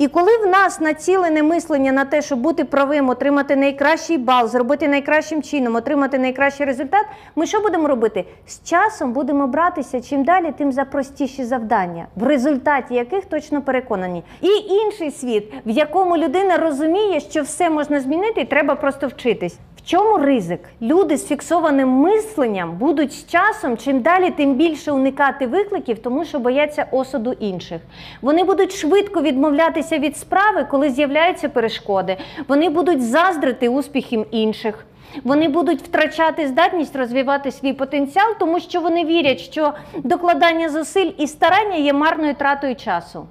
[0.00, 4.88] І коли в нас націлене мислення на те, щоб бути правим, отримати найкращий бал, зробити
[4.88, 8.24] найкращим чином, отримати найкращий результат, ми що будемо робити?
[8.46, 14.22] З часом будемо братися чим далі, тим за простіші завдання, в результаті яких точно переконані.
[14.40, 19.58] І інший світ, в якому людина розуміє, що все можна змінити, і треба просто вчитись.
[19.90, 20.60] Чому ризик?
[20.82, 26.38] Люди з фіксованим мисленням будуть з часом чим далі, тим більше уникати викликів, тому що
[26.38, 27.80] бояться осуду інших.
[28.22, 32.16] Вони будуть швидко відмовлятися від справи, коли з'являються перешкоди.
[32.48, 34.86] Вони будуть заздрити успіхам інших.
[35.24, 41.26] Вони будуть втрачати здатність розвивати свій потенціал, тому що вони вірять, що докладання зусиль і
[41.26, 43.26] старання є марною тратою часу.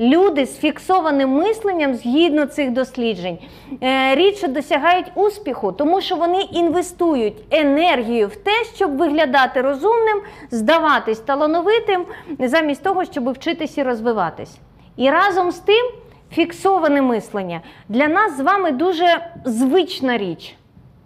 [0.00, 3.38] Люди з фіксованим мисленням згідно цих досліджень
[3.82, 10.20] е, рідше досягають успіху, тому що вони інвестують енергію в те, щоб виглядати розумним,
[10.50, 12.04] здаватись талановитим,
[12.38, 14.58] замість того, щоб вчитись і розвиватись.
[14.96, 15.86] І разом з тим
[16.32, 20.54] фіксоване мислення для нас з вами дуже звична річ.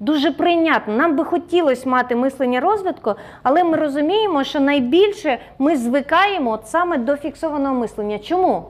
[0.00, 0.96] Дуже прийнятно.
[0.96, 6.96] Нам би хотілося мати мислення розвитку, але ми розуміємо, що найбільше ми звикаємо от саме
[6.96, 8.18] до фіксованого мислення.
[8.18, 8.64] Чому?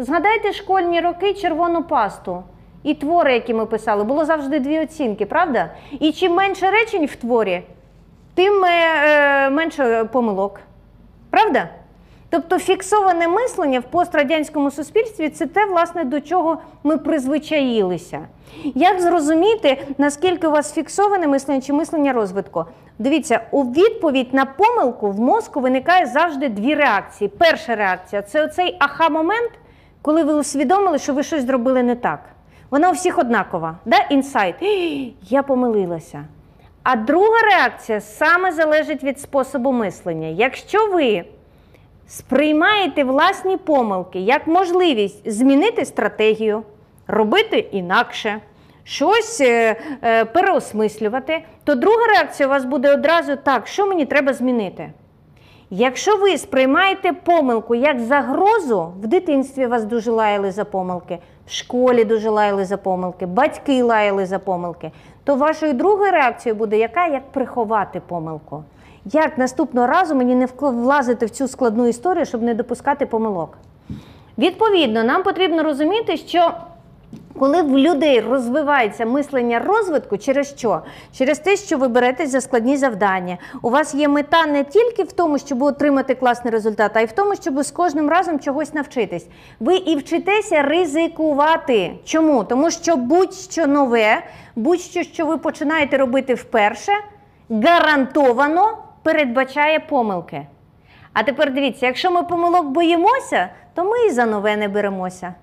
[0.00, 2.42] Згадайте школьні роки червону пасту
[2.82, 5.70] і твори, які ми писали, було завжди дві оцінки, правда?
[6.00, 7.62] І чим менше речень в творі,
[8.34, 8.68] тим е,
[9.04, 10.60] е, менше помилок.
[11.30, 11.68] Правда?
[12.30, 18.20] Тобто фіксоване мислення в пострадянському суспільстві це те, власне, до чого ми призвичаїлися.
[18.74, 22.64] Як зрозуміти, наскільки у вас фіксоване мислення чи мислення розвитку?
[22.98, 27.30] Дивіться, у відповідь на помилку в мозку виникає завжди дві реакції.
[27.38, 29.50] Перша реакція це оцей аха-момент,
[30.02, 32.20] коли ви усвідомили, що ви щось зробили не так.
[32.70, 33.76] Вона у всіх однакова.
[33.84, 33.96] Да?
[34.10, 34.54] Інсайт.
[35.22, 36.24] Я помилилася.
[36.82, 40.28] А друга реакція саме залежить від способу мислення.
[40.28, 41.24] Якщо ви
[42.06, 46.62] сприймаєте власні помилки як можливість змінити стратегію,
[47.06, 48.40] робити інакше,
[48.84, 54.32] щось е, е, переосмислювати, то друга реакція у вас буде одразу так, що мені треба
[54.32, 54.92] змінити.
[55.70, 62.04] Якщо ви сприймаєте помилку як загрозу, в дитинстві вас дуже лаяли за помилки, в школі
[62.04, 64.90] дуже лаяли за помилки, батьки лаяли за помилки,
[65.24, 67.06] то вашою другою реакцією буде яка?
[67.06, 68.64] Як приховати помилку.
[69.04, 73.58] Як наступного разу мені не влазити в цю складну історію, щоб не допускати помилок?
[74.38, 76.52] Відповідно, нам потрібно розуміти, що
[77.38, 80.80] Коли в людей розвивається мислення розвитку, через що?
[81.18, 83.38] Через те, що ви беретесь за складні завдання.
[83.62, 87.12] У вас є мета не тільки в тому, щоб отримати класний результат, а й в
[87.12, 89.26] тому, щоб з кожним разом чогось навчитись.
[89.60, 91.92] Ви і вчитеся ризикувати.
[92.04, 92.44] Чому?
[92.44, 94.22] Тому що будь-що нове,
[94.56, 96.92] будь-що, що ви починаєте робити вперше,
[97.50, 100.46] гарантовано передбачає помилки.
[101.12, 105.34] А тепер дивіться, якщо ми помилок боїмося, то ми і за нове не беремося.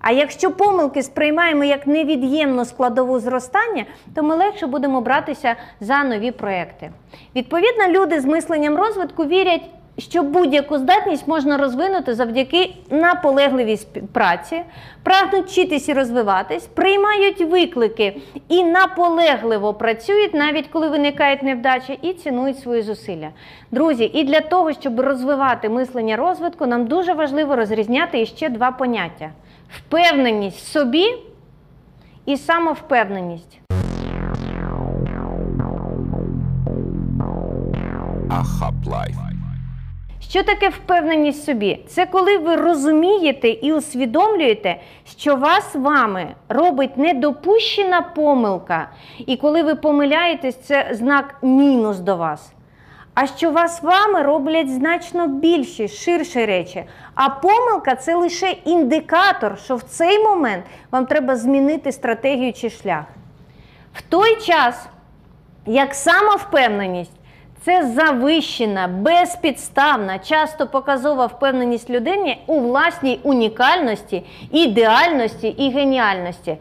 [0.00, 3.84] А якщо помилки сприймаємо як невід'ємну складову зростання,
[4.14, 6.90] то ми легше будемо братися за нові проекти.
[7.36, 9.62] Відповідно, люди з мисленням розвитку вірять,
[9.98, 13.78] що будь-яку здатність можна розвинути завдяки наполегливій
[14.12, 14.62] праці,
[15.02, 18.16] прагнуть вчитись і розвиватись, приймають виклики
[18.48, 23.28] і наполегливо працюють, навіть коли виникають невдачі, і цінують свої зусилля.
[23.70, 29.30] Друзі, і для того, щоб розвивати мислення розвитку, нам дуже важливо розрізняти іще два поняття:
[29.70, 31.14] впевненість в собі
[32.26, 33.60] і самовпевненість.
[40.20, 41.78] Що таке впевненість в собі?
[41.88, 44.80] Це коли ви розумієте і усвідомлюєте,
[45.18, 48.90] що вас вами робить недопущена помилка,
[49.26, 52.55] і коли ви помиляєтесь, це знак мінус до вас.
[53.16, 56.84] А що вас з вами роблять значно більші, ширші речі.
[57.14, 63.04] А помилка це лише індикатор, що в цей момент вам треба змінити стратегію чи шлях.
[63.94, 64.86] В той час,
[65.66, 67.12] як самовпевненість
[67.64, 76.56] це завищена, безпідставна, часто показова впевненість людини у власній унікальності, ідеальності і геніальності.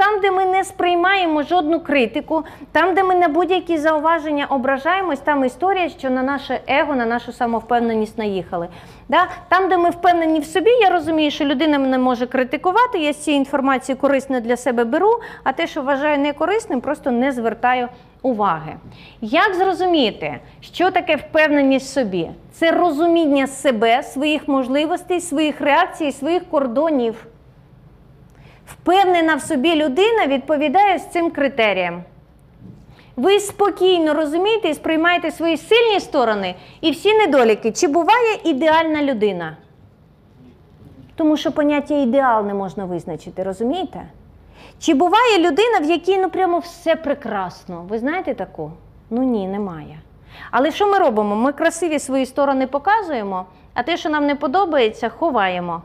[0.00, 5.44] Там, де ми не сприймаємо жодну критику, там, де ми на будь-які зауваження ображаємось, там
[5.44, 8.68] історія, що на наше его, на нашу самовпевненість наїхали.
[9.08, 9.26] Да?
[9.48, 13.16] Там, де ми впевнені в собі, я розумію, що людина мене може критикувати, я з
[13.16, 17.88] цієї інформації корисне для себе беру, а те, що вважаю некорисним, просто не звертаю
[18.22, 18.74] уваги.
[19.20, 22.30] Як зрозуміти, що таке впевненість в собі?
[22.52, 27.26] Це розуміння себе, своїх можливостей, своїх реакцій, своїх кордонів.
[28.70, 32.02] Впевнена в собі людина відповідає з цим критеріям.
[33.16, 37.72] Ви спокійно розумієте і сприймаєте свої сильні сторони і всі недоліки.
[37.72, 39.56] Чи буває ідеальна людина?
[41.16, 44.02] Тому що поняття ідеал не можна визначити, розумієте?
[44.78, 47.86] Чи буває людина, в якій ну прямо все прекрасно?
[47.88, 48.72] Ви знаєте таку?
[49.10, 49.98] Ну ні, немає.
[50.50, 51.36] Але що ми робимо?
[51.36, 55.82] Ми красиві свої сторони показуємо, а те, що нам не подобається, ховаємо.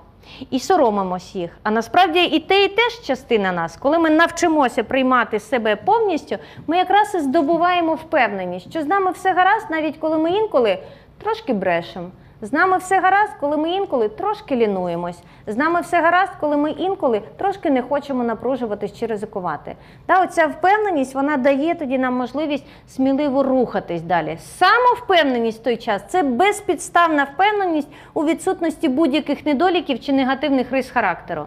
[0.49, 1.51] І соромимось їх.
[1.63, 3.77] А насправді і те, і те частина нас.
[3.77, 9.33] Коли ми навчимося приймати себе повністю, ми якраз і здобуваємо впевненість, що з нами все
[9.33, 10.77] гаразд, навіть коли ми інколи
[11.23, 12.09] трошки брешемо.
[12.45, 15.17] З нами все гаразд, коли ми інколи трошки лінуємось.
[15.47, 19.75] З нами все гаразд, коли ми інколи трошки не хочемо напружуватись чи ризикувати.
[20.05, 24.37] Та оця впевненість вона дає тоді нам можливість сміливо рухатись далі.
[24.41, 31.45] Самовпевненість в той час це безпідставна впевненість у відсутності будь-яких недоліків чи негативних рис характеру.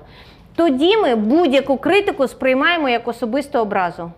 [0.57, 4.11] Тоді ми будь-яку критику сприймаємо як особисту образу.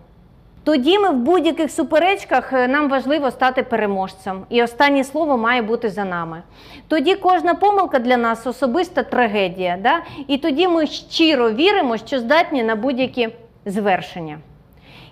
[0.63, 5.89] Тоді ми в будь-яких суперечках е, нам важливо стати переможцем, і останнє слово має бути
[5.89, 6.41] за нами.
[6.87, 9.77] Тоді кожна помилка для нас особиста трагедія.
[9.83, 10.01] Да?
[10.27, 13.29] І тоді ми щиро віримо, що здатні на будь-які
[13.65, 14.37] звершення.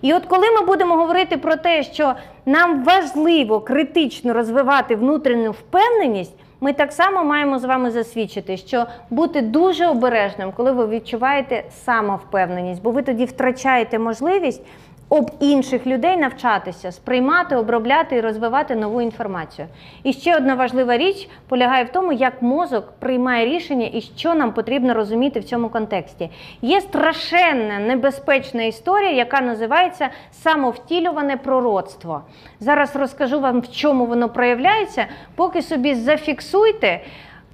[0.01, 2.13] І от коли ми будемо говорити про те, що
[2.45, 9.41] нам важливо критично розвивати внутрішню впевненість, ми так само маємо з вами засвідчити, що бути
[9.41, 14.61] дуже обережним, коли ви відчуваєте самовпевненість, бо ви тоді втрачаєте можливість
[15.09, 19.67] об інших людей навчатися, сприймати, обробляти і розвивати нову інформацію.
[20.03, 24.53] І ще одна важлива річ полягає в тому, як мозок приймає рішення і що нам
[24.53, 26.29] потрібно розуміти в цьому контексті.
[26.61, 32.21] Є страшенна небезпечна історія, яка називається самовтілюване пророцтво.
[32.59, 35.05] Зараз розкажу вам, в чому воно проявляється,
[35.35, 37.01] поки собі зафіксуйте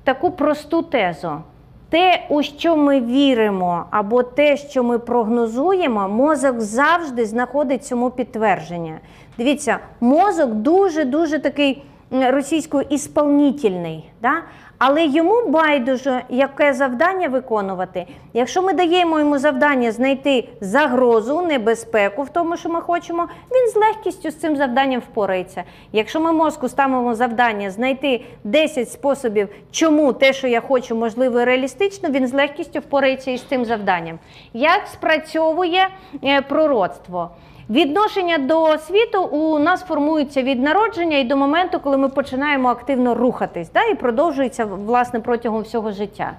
[0.04, 1.42] таку просту тезу.
[1.90, 9.00] Те, у що ми віримо, або те, що ми прогнозуємо, мозок завжди знаходить цьому підтвердження.
[9.38, 11.84] Дивіться, мозок дуже-дуже такий
[12.14, 14.10] м, російською ісполнітельний.
[14.22, 14.32] Да?
[14.78, 18.06] Але йому байдуже, яке завдання виконувати.
[18.34, 23.76] Якщо ми даємо йому завдання знайти загрозу, небезпеку в тому, що ми хочемо, він з
[23.76, 25.64] легкістю з цим завданням впорається.
[25.92, 32.10] Якщо ми мозку ставимо завдання знайти 10 способів, чому те, що я хочу, можливо, реалістично,
[32.10, 34.20] він з легкістю впорається із цим завданням.
[34.54, 35.88] Як спрацьовує
[36.24, 37.30] е, пророцтво?
[37.70, 43.16] Відношення до світу у нас формується від народження і до моменту, коли ми починаємо активно
[43.16, 46.34] рухатись, да, і продовжується власне протягом всього життя.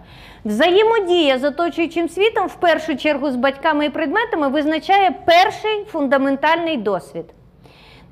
[0.45, 7.25] Взаємодія з оточуючим світом, в першу чергу з батьками і предметами, визначає перший фундаментальний досвід.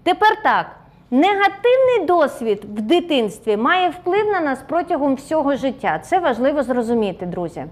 [0.02, 0.66] Тепер так,
[1.10, 6.00] негативний досвід в дитинстві має вплив на нас протягом всього життя.
[6.04, 7.64] Це важливо зрозуміти, друзі.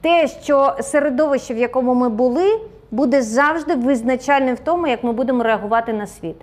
[0.00, 2.60] Те, що середовище, в якому ми були,
[2.92, 6.36] буде завжди визначальним в тому, як ми будемо реагувати на світ.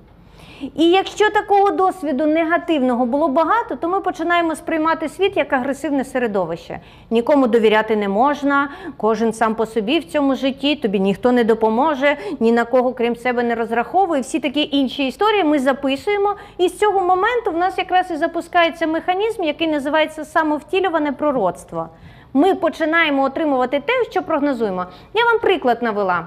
[0.75, 6.79] І якщо такого досвіду негативного було багато, то ми починаємо сприймати світ як агресивне середовище.
[7.09, 12.17] Нікому довіряти не можна, кожен сам по собі в цьому житті, тобі ніхто не допоможе,
[12.39, 14.21] ні на кого крім себе не розраховує.
[14.21, 16.35] Всі такі інші історії ми записуємо.
[16.57, 21.89] І з цього моменту в нас якраз і запускається механізм, який називається самовтілюване пророцтво.
[22.33, 24.85] Ми починаємо отримувати те, що прогнозуємо.
[25.13, 26.25] Я вам приклад навела.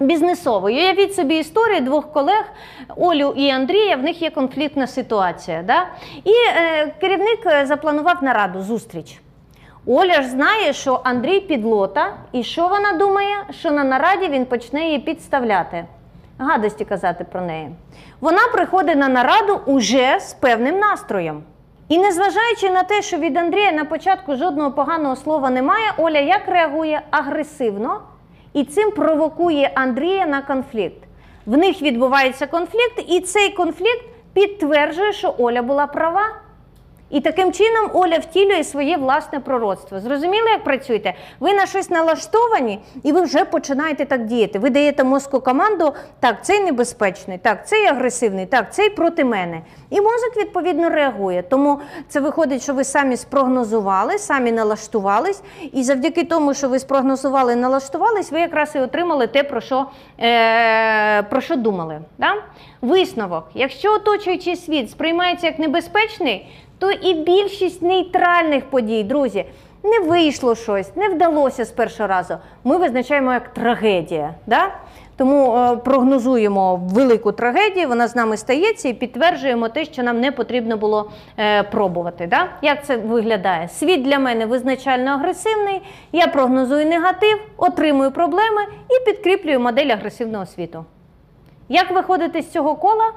[0.00, 0.76] Бізнесовою.
[0.76, 2.44] Уявіть собі історію двох колег
[2.96, 3.96] Олю і Андрія.
[3.96, 5.62] В них є конфліктна ситуація.
[5.62, 5.86] Да?
[6.24, 9.20] І е, керівник е, запланував нараду, зустріч.
[9.86, 14.84] Оля ж знає, що Андрій підлота, і що вона думає, що на нараді він почне
[14.86, 15.84] її підставляти,
[16.38, 17.70] гадості казати про неї.
[18.20, 21.42] Вона приходить на нараду уже з певним настроєм.
[21.90, 26.48] І незважаючи на те, що від Андрія на початку жодного поганого слова немає, Оля як
[26.48, 28.00] реагує агресивно
[28.52, 31.02] і цим провокує Андрія на конфлікт.
[31.46, 36.22] В них відбувається конфлікт, і цей конфлікт підтверджує, що Оля була права.
[37.10, 40.00] І таким чином Оля втілює своє власне пророцтво.
[40.00, 41.14] Зрозуміли, як працюєте?
[41.40, 44.58] Ви на щось налаштовані, і ви вже починаєте так діяти.
[44.58, 49.60] Ви даєте мозку команду, так, цей небезпечний, так, цей агресивний, так, цей проти мене.
[49.90, 51.42] І мозок відповідно реагує.
[51.42, 55.42] Тому це виходить, що ви самі спрогнозували, самі налаштувались,
[55.72, 59.86] і завдяки тому, що ви спрогнозували і налаштувались, ви якраз і отримали те, про що,
[60.20, 62.00] е, про що думали.
[62.18, 62.34] Да?
[62.82, 66.46] Висновок: якщо оточуючий світ сприймається як небезпечний,
[66.80, 69.44] то і більшість нейтральних подій, друзі,
[69.82, 72.34] не вийшло щось, не вдалося з першого разу.
[72.64, 74.34] Ми визначаємо як трагедія.
[74.46, 74.70] Да?
[75.16, 80.32] Тому е, прогнозуємо велику трагедію, вона з нами стається і підтверджуємо те, що нам не
[80.32, 82.26] потрібно було е, пробувати.
[82.26, 82.46] Да?
[82.62, 83.68] Як це виглядає?
[83.68, 90.84] Світ для мене визначально агресивний, я прогнозую негатив, отримую проблеми і підкріплюю модель агресивного світу.
[91.68, 93.12] Як виходити з цього кола?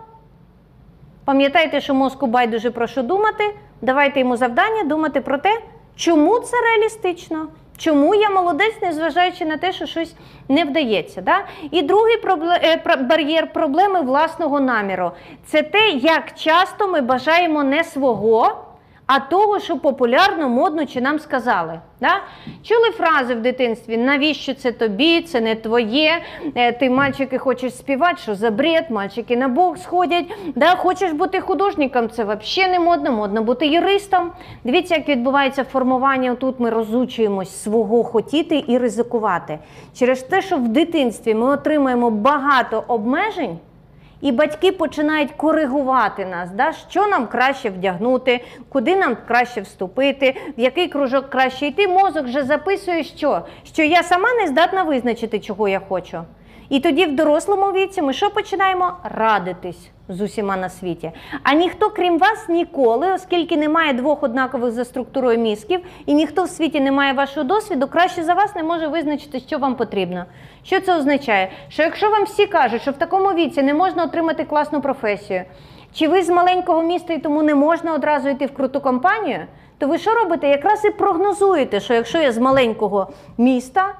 [1.26, 3.56] Пам'ятайте, що мозку байдуже про що думати.
[3.82, 5.62] Давайте йому завдання думати про те,
[5.96, 7.48] чому це реалістично,
[7.78, 10.16] чому я молодець, незважаючи на те, що щось
[10.50, 11.22] не вдається.
[11.22, 11.38] Да?
[11.72, 15.12] І другий пробле- е, бар'єр проблеми власного наміру
[15.46, 18.63] це те, як часто ми бажаємо не свого.
[19.06, 21.80] А того, що популярно, модно чи нам сказали.
[22.02, 22.22] Да?
[22.64, 26.22] Чули фрази в дитинстві: навіщо це тобі, це не твоє,
[26.56, 30.26] е, ти мальчики хочеш співати, що за бред, мальчики на бок сходять.
[30.56, 30.76] Да?
[30.76, 34.32] Хочеш бути художником, це взагалі не модно, модно бути юристом.
[34.64, 36.36] Дивіться, як відбувається формування.
[36.36, 39.60] Тут ми розучуємось свого хотіти і ризикувати.
[39.94, 43.58] Через те, що в дитинстві ми отримаємо багато обмежень.
[44.24, 46.74] І батьки починають коригувати нас, да?
[46.90, 51.88] що нам краще вдягнути, куди нам краще вступити, в який кружок краще йти.
[51.88, 53.42] Мозок вже записує, що?
[53.64, 56.24] що я сама не здатна визначити, чого я хочу.
[56.74, 58.94] І тоді в дорослому віці ми що починаємо?
[59.04, 61.12] Радитись з усіма на світі.
[61.44, 66.50] А ніхто, крім вас, ніколи, оскільки немає двох однакових за структурою мізків, і ніхто в
[66.50, 70.26] світі не має вашого досвіду, краще за вас не може визначити, що вам потрібно.
[70.64, 71.52] Що це означає?
[71.70, 75.44] Що якщо вам всі кажуть, що в такому віці не можна отримати класну професію,
[75.94, 79.40] чи ви з маленького міста і тому не можна одразу йти в круту компанію,
[79.78, 80.50] то ви що робите?
[80.50, 83.08] Якраз і прогнозуєте, що якщо я з маленького
[83.38, 83.94] міста,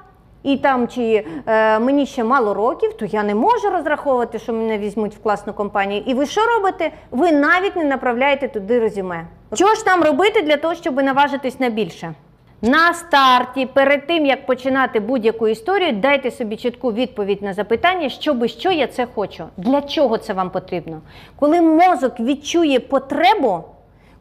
[0.44, 4.78] і там чи е, мені ще мало років, то я не можу розраховувати, що мене
[4.78, 6.02] візьмуть в класну компанію.
[6.06, 6.90] І ви що робите?
[7.10, 9.26] Ви навіть не направляєте туди резюме.
[9.54, 12.14] Що ж нам робити для того, щоб наважитись на більше?
[12.62, 18.34] На старті, перед тим як починати будь-яку історію, дайте собі чітку відповідь на запитання, що
[18.34, 19.44] би що я це хочу.
[19.56, 21.00] Для чого це вам потрібно?
[21.36, 23.64] Коли мозок відчує потребу,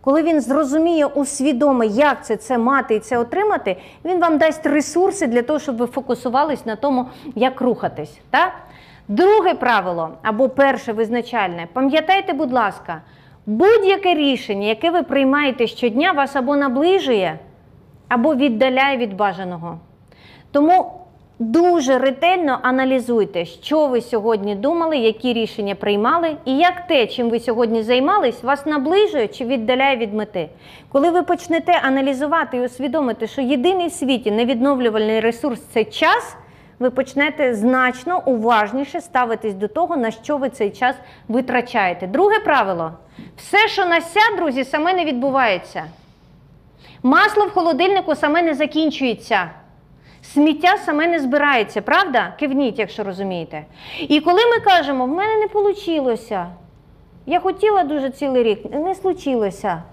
[0.03, 5.27] коли він зрозуміє, усвідомить, як це, це мати і це отримати, він вам дасть ресурси
[5.27, 8.19] для того, щоб ви фокусувались на тому, як рухатись.
[8.29, 8.51] Так?
[9.07, 13.01] Друге правило або перше визначальне, пам'ятайте, будь ласка,
[13.45, 17.39] будь-яке рішення, яке ви приймаєте щодня, вас або наближує,
[18.07, 19.79] або віддаляє від бажаного.
[20.51, 20.91] Тому
[21.51, 27.39] дуже ретельно аналізуйте, що ви сьогодні думали, які рішення приймали, і як те, чим ви
[27.39, 30.49] сьогодні займались, вас наближує чи віддаляє від мети.
[30.91, 36.35] Коли ви почнете аналізувати і усвідомити, що єдиний в світі невідновлювальний ресурс це час.
[36.79, 40.95] ви почнете значно уважніше ставитись до того, на що ви цей час
[41.27, 42.07] витрачаєте.
[42.07, 42.91] Друге правило:
[43.37, 45.83] все, що нася, друзі, саме не відбувається.
[47.03, 49.49] Масло в холодильнику саме не закінчується.
[50.23, 52.33] Сміття саме не збирається, правда?
[52.39, 53.65] Кивніть, якщо розумієте.
[53.99, 56.15] І коли ми кажемо, в мене не вийшло,
[57.25, 59.83] я хотіла дуже цілий рік, не случилося.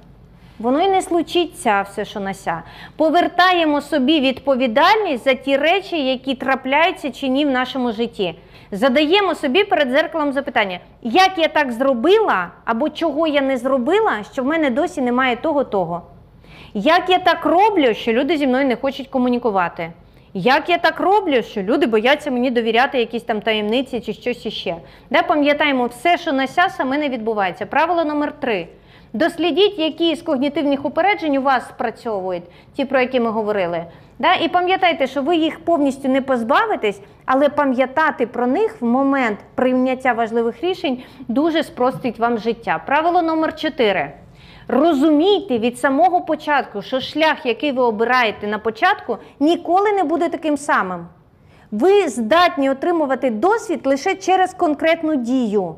[0.59, 2.63] Воно й не случиться все, що нася.
[2.97, 8.35] Повертаємо собі відповідальність за ті речі, які трапляються чи ні в нашому житті.
[8.73, 14.43] Задаємо собі перед зеркалом запитання, як я так зробила, або чого я не зробила, що
[14.43, 16.03] в мене досі немає того-того.
[16.75, 19.93] Як я так роблю, що люди зі мною не хочуть комунікувати?
[20.35, 24.77] Як я так роблю, що люди бояться мені довіряти якісь там таємниці чи щось іще?
[25.11, 27.67] Де пам'ятаємо, все, що нася, саме не відбувається.
[27.67, 28.69] Правило номер три.
[29.13, 32.43] Дослідіть, які з когнітивних упереджень у вас спрацьовують,
[32.77, 33.85] ті, про які ми говорили.
[34.19, 34.35] Да?
[34.35, 40.13] І пам'ятайте, що ви їх повністю не позбавитесь, але пам'ятати про них в момент прийняття
[40.13, 42.83] важливих рішень дуже спростить вам життя.
[42.87, 44.13] Правило номер 4.
[44.73, 50.57] Розумійте від самого початку, що шлях, який ви обираєте на початку, ніколи не буде таким
[50.57, 51.07] самим.
[51.71, 55.75] Ви здатні отримувати досвід лише через конкретну дію.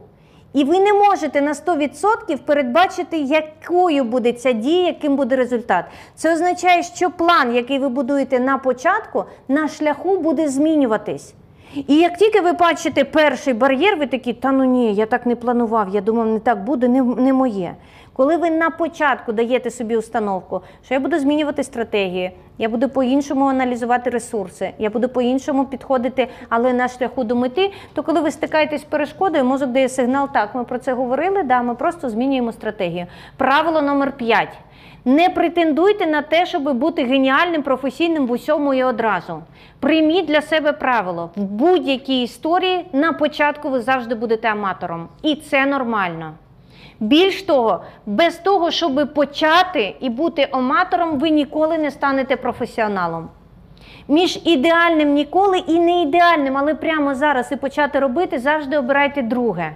[0.53, 5.85] І ви не можете на 100% передбачити, якою буде ця дія, яким буде результат.
[6.15, 11.35] Це означає, що план, який ви будуєте на початку, на шляху буде змінюватись.
[11.75, 15.37] І як тільки ви бачите перший бар'єр, ви такі, та ну ні, я так не
[15.37, 17.75] планував, я думав, не так буде, не, не моє.
[18.13, 23.47] Коли ви на початку даєте собі установку, що я буду змінювати стратегії, я буду по-іншому
[23.47, 28.81] аналізувати ресурси, я буду по-іншому підходити, але на шляху до мети, то коли ви стикаєтесь
[28.81, 33.07] з перешкодою, мозок дає сигнал, так, ми про це говорили, да, ми просто змінюємо стратегію.
[33.37, 34.49] Правило номер 5.
[35.05, 39.43] Не претендуйте на те, щоб бути геніальним, професійним в усьому і одразу.
[39.81, 45.09] Прийміть для себе правило: в будь-якій історії на початку ви завжди будете аматором.
[45.23, 46.33] І це нормально.
[47.03, 53.29] Більш того, без того, щоб почати і бути аматором, ви ніколи не станете професіоналом.
[54.09, 59.73] Між ідеальним ніколи і не ідеальним, але прямо зараз і почати робити, завжди обирайте друге.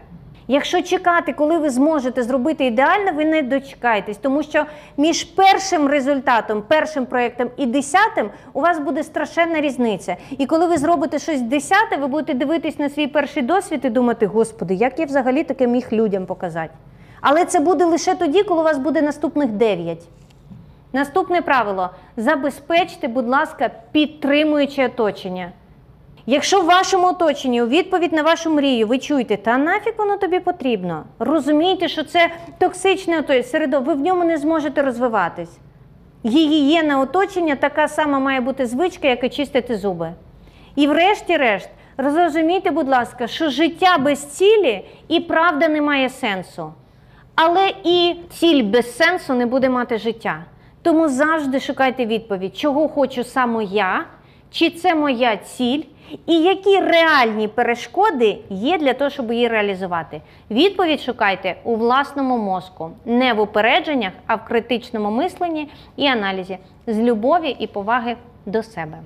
[0.49, 4.65] Якщо чекати, коли ви зможете зробити ідеально, ви не дочекаєтесь, тому що
[4.97, 10.17] між першим результатом, першим проєктом і десятим у вас буде страшенна різниця.
[10.39, 14.27] І коли ви зробите щось десяте, ви будете дивитись на свій перший досвід і думати,
[14.27, 16.75] господи, як я взагалі таке міг людям показати.
[17.29, 20.09] Але це буде лише тоді, коли у вас буде наступних дев'ять.
[20.93, 25.53] Наступне правило: забезпечте, будь ласка, підтримуюче оточення.
[26.27, 30.41] Якщо в вашому оточенні у відповідь на вашу мрію ви чуєте, та нафіг воно тобі
[30.41, 35.59] потрібно, розумієте, що це токсичне середовище, ви в ньому не зможете розвиватись.
[36.27, 40.13] Гігієна оточення така сама має бути звичка, як і чистити зуби.
[40.77, 46.73] І врешті-решт, зрозумійте, будь ласка, що життя без цілі і правда не має сенсу.
[47.37, 50.45] Але і ціль без сенсу не буде мати життя.
[50.83, 54.05] Тому завжди шукайте відповідь, чого хочу саме я,
[54.51, 55.83] чи це моя ціль,
[56.27, 60.21] і які реальні перешкоди є для того, щоб її реалізувати.
[60.51, 66.99] Відповідь шукайте у власному мозку, не в упередженнях, а в критичному мисленні і аналізі з
[66.99, 68.17] любові і поваги
[68.47, 68.99] до себе.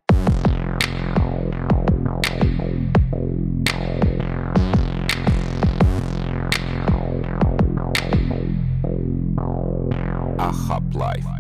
[10.41, 11.40] Ahab Life.